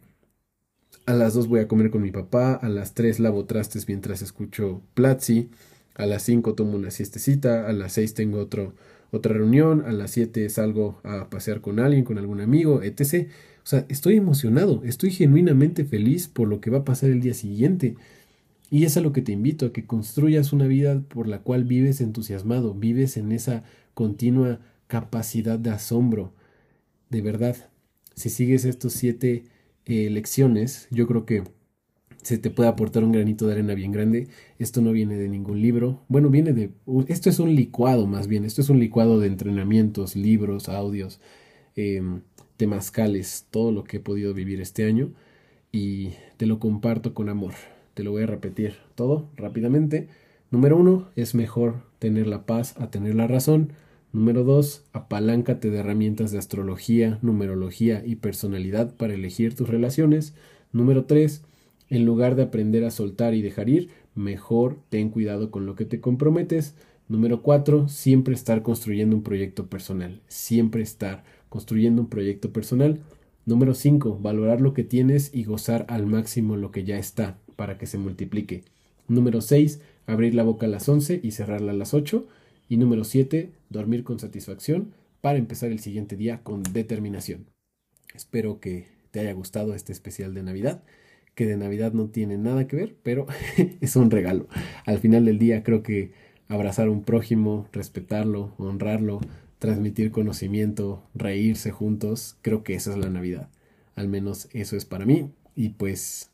a 1.06 1.14
las 1.14 1.36
2 1.36 1.50
voy 1.50 1.60
a 1.60 1.68
comer 1.68 1.92
con 1.92 2.02
mi 2.02 2.10
papá, 2.10 2.56
a 2.56 2.68
las 2.68 2.96
3 2.96 3.20
lavo 3.20 3.46
trastes 3.46 3.88
mientras 3.88 4.24
escucho 4.24 4.82
Platzi, 4.96 5.52
a 5.94 6.08
las 6.08 6.24
5 6.24 6.56
tomo 6.56 6.78
una 6.78 6.90
siestecita, 6.90 7.68
a 7.68 7.74
las 7.74 7.94
6 7.94 8.16
tengo 8.16 8.40
otro, 8.40 8.74
otra 9.12 9.36
reunión, 9.36 9.84
a 9.86 9.92
las 9.92 10.10
7 10.10 10.50
salgo 10.50 11.00
a 11.04 11.30
pasear 11.30 11.62
con 11.62 11.80
alguien, 11.80 12.06
con 12.06 12.18
algún 12.18 12.42
amigo, 12.42 12.82
etc. 12.82 13.30
O 13.64 13.68
sea, 13.68 13.86
estoy 13.90 14.16
emocionado, 14.16 14.82
estoy 14.84 15.12
genuinamente 15.12 15.86
feliz 15.86 16.28
por 16.28 16.48
lo 16.48 16.62
que 16.62 16.72
va 16.72 16.80
a 16.80 16.86
pasar 16.86 17.10
el 17.10 17.22
día 17.22 17.34
siguiente. 17.34 17.96
Y 18.70 18.86
es 18.86 18.98
a 18.98 19.02
lo 19.02 19.14
que 19.14 19.22
te 19.22 19.34
invito, 19.34 19.68
a 19.68 19.74
que 19.74 19.86
construyas 19.86 20.54
una 20.54 20.66
vida 20.66 21.02
por 21.10 21.28
la 21.28 21.40
cual 21.40 21.66
vives 21.66 22.02
entusiasmado, 22.02 22.74
vives 22.74 23.18
en 23.18 23.32
esa 23.32 23.64
continua 23.94 24.60
capacidad 24.88 25.60
de 25.60 25.72
asombro. 25.72 26.34
De 27.10 27.22
verdad, 27.22 27.56
si 28.16 28.30
sigues 28.30 28.66
estos 28.66 28.94
siete 28.94 29.44
eh, 29.86 30.10
lecciones, 30.10 30.88
yo 30.92 31.08
creo 31.08 31.26
que 31.26 31.44
se 32.22 32.38
te 32.38 32.50
puede 32.52 32.70
aportar 32.70 33.04
un 33.04 33.12
granito 33.12 33.48
de 33.48 33.54
arena 33.54 33.74
bien 33.74 33.92
grande. 33.92 34.28
Esto 34.60 34.82
no 34.82 34.92
viene 34.92 35.18
de 35.18 35.28
ningún 35.28 35.62
libro. 35.62 36.04
Bueno, 36.08 36.30
viene 36.30 36.54
de... 36.54 36.72
Esto 37.08 37.30
es 37.30 37.40
un 37.40 37.56
licuado 37.56 38.06
más 38.08 38.28
bien. 38.28 38.46
Esto 38.46 38.62
es 38.62 38.70
un 38.70 38.80
licuado 38.80 39.20
de 39.20 39.28
entrenamientos, 39.28 40.16
libros, 40.16 40.70
audios, 40.70 41.20
em, 41.76 42.22
temazcales, 42.62 43.48
todo 43.50 43.72
lo 43.72 43.84
que 43.84 43.98
he 43.98 44.00
podido 44.00 44.36
vivir 44.36 44.62
este 44.62 44.86
año. 44.86 45.10
Y 45.72 46.10
te 46.38 46.46
lo 46.46 46.60
comparto 46.60 47.16
con 47.16 47.28
amor. 47.28 47.56
Te 47.96 48.04
lo 48.04 48.12
voy 48.12 48.22
a 48.22 48.28
repetir 48.28 48.76
todo 48.94 49.32
rápidamente. 49.36 50.10
Número 50.52 50.78
uno, 50.78 51.08
es 51.16 51.34
mejor 51.34 51.82
tener 51.98 52.28
la 52.28 52.46
paz 52.46 52.80
a 52.80 52.92
tener 52.92 53.16
la 53.16 53.26
razón. 53.26 53.74
Número 54.14 54.44
2. 54.44 54.84
Apaláncate 54.94 55.72
de 55.72 55.80
herramientas 55.80 56.32
de 56.32 56.38
astrología, 56.38 57.18
numerología 57.24 58.04
y 58.06 58.18
personalidad 58.18 58.94
para 58.96 59.16
elegir 59.16 59.56
tus 59.56 59.68
relaciones. 59.68 60.36
Número 60.72 61.06
3. 61.06 61.42
En 61.90 62.06
lugar 62.06 62.36
de 62.36 62.44
aprender 62.44 62.86
a 62.86 62.92
soltar 62.92 63.34
y 63.34 63.42
dejar 63.42 63.70
ir, 63.70 63.90
mejor 64.14 64.78
ten 64.90 65.10
cuidado 65.10 65.50
con 65.50 65.66
lo 65.66 65.74
que 65.74 65.86
te 65.86 66.00
comprometes. 66.00 66.76
Número 67.08 67.42
4. 67.42 67.88
Siempre 67.90 68.36
estar 68.36 68.62
construyendo 68.62 69.16
un 69.16 69.24
proyecto 69.24 69.66
personal. 69.66 70.22
Siempre 70.28 70.84
estar 70.84 71.24
construyendo 71.52 72.02
un 72.02 72.08
proyecto 72.08 72.54
personal. 72.54 73.02
Número 73.46 73.74
5. 73.74 74.20
Valorar 74.22 74.62
lo 74.62 74.74
que 74.74 74.86
tienes 74.86 75.32
y 75.34 75.44
gozar 75.44 75.86
al 75.90 76.06
máximo 76.08 76.56
lo 76.56 76.72
que 76.72 76.86
ya 76.86 76.98
está 76.98 77.38
para 77.58 77.78
que 77.78 77.88
se 77.88 77.98
multiplique. 77.98 78.64
Número 79.10 79.42
6. 79.42 79.82
Abrir 80.08 80.34
la 80.34 80.44
boca 80.44 80.66
a 80.66 80.70
las 80.70 80.88
11 80.88 81.20
y 81.22 81.32
cerrarla 81.32 81.74
a 81.74 81.76
las 81.76 81.94
8. 81.94 82.26
Y 82.70 82.78
número 82.78 83.04
7, 83.04 83.52
dormir 83.70 84.06
con 84.06 84.18
satisfacción 84.18 84.94
para 85.20 85.38
empezar 85.38 85.72
el 85.72 85.80
siguiente 85.80 86.16
día 86.16 86.40
con 86.42 86.64
determinación. 86.64 87.48
Espero 88.16 88.62
que 88.62 88.88
te 89.12 89.20
haya 89.20 89.34
gustado 89.34 89.76
este 89.76 89.92
especial 89.92 90.34
de 90.34 90.44
Navidad, 90.44 90.84
que 91.36 91.46
de 91.46 91.58
Navidad 91.58 91.92
no 91.92 92.08
tiene 92.08 92.38
nada 92.38 92.68
que 92.68 92.78
ver, 92.78 92.96
pero 93.04 93.28
es 93.82 93.98
un 93.98 94.10
regalo. 94.10 94.48
Al 94.86 95.00
final 95.00 95.26
del 95.26 95.38
día 95.38 95.64
creo 95.64 95.84
que 95.84 96.14
abrazar 96.48 96.88
a 96.88 96.92
un 96.92 97.04
prójimo, 97.04 97.68
respetarlo, 97.74 98.54
honrarlo, 98.58 99.20
transmitir 99.62 100.10
conocimiento, 100.10 101.04
reírse 101.14 101.70
juntos, 101.70 102.36
creo 102.42 102.64
que 102.64 102.74
esa 102.74 102.94
es 102.94 102.98
la 102.98 103.12
Navidad. 103.12 103.48
Al 103.96 104.08
menos 104.08 104.50
eso 104.54 104.76
es 104.76 104.86
para 104.86 105.06
mí. 105.06 105.30
Y 105.56 105.70
pues 105.70 106.32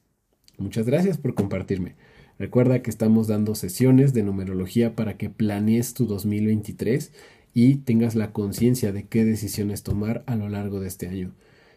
muchas 0.58 0.86
gracias 0.86 1.18
por 1.18 1.36
compartirme. 1.36 1.96
Recuerda 2.40 2.82
que 2.82 2.90
estamos 2.90 3.28
dando 3.28 3.54
sesiones 3.54 4.14
de 4.14 4.24
numerología 4.24 4.96
para 4.96 5.18
que 5.18 5.30
planees 5.30 5.94
tu 5.94 6.06
2023 6.06 7.12
y 7.54 7.76
tengas 7.76 8.16
la 8.16 8.32
conciencia 8.32 8.94
de 8.94 9.04
qué 9.04 9.26
decisiones 9.26 9.84
tomar 9.84 10.24
a 10.26 10.38
lo 10.38 10.48
largo 10.48 10.80
de 10.80 10.88
este 10.88 11.10
año. 11.10 11.34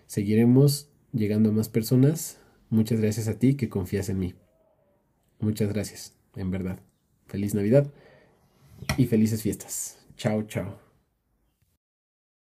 Seguiremos 0.06 0.88
llegando 1.12 1.48
a 1.48 1.52
más 1.52 1.68
personas. 1.68 2.38
Muchas 2.68 3.00
gracias 3.00 3.26
a 3.26 3.40
ti 3.40 3.56
que 3.56 3.68
confías 3.68 4.08
en 4.08 4.20
mí. 4.20 4.34
Muchas 5.40 5.72
gracias, 5.72 6.14
en 6.36 6.52
verdad. 6.52 6.78
Feliz 7.26 7.56
Navidad 7.56 7.90
y 8.96 9.06
felices 9.06 9.42
fiestas. 9.42 9.98
Chao, 10.16 10.44
chao. 10.44 10.89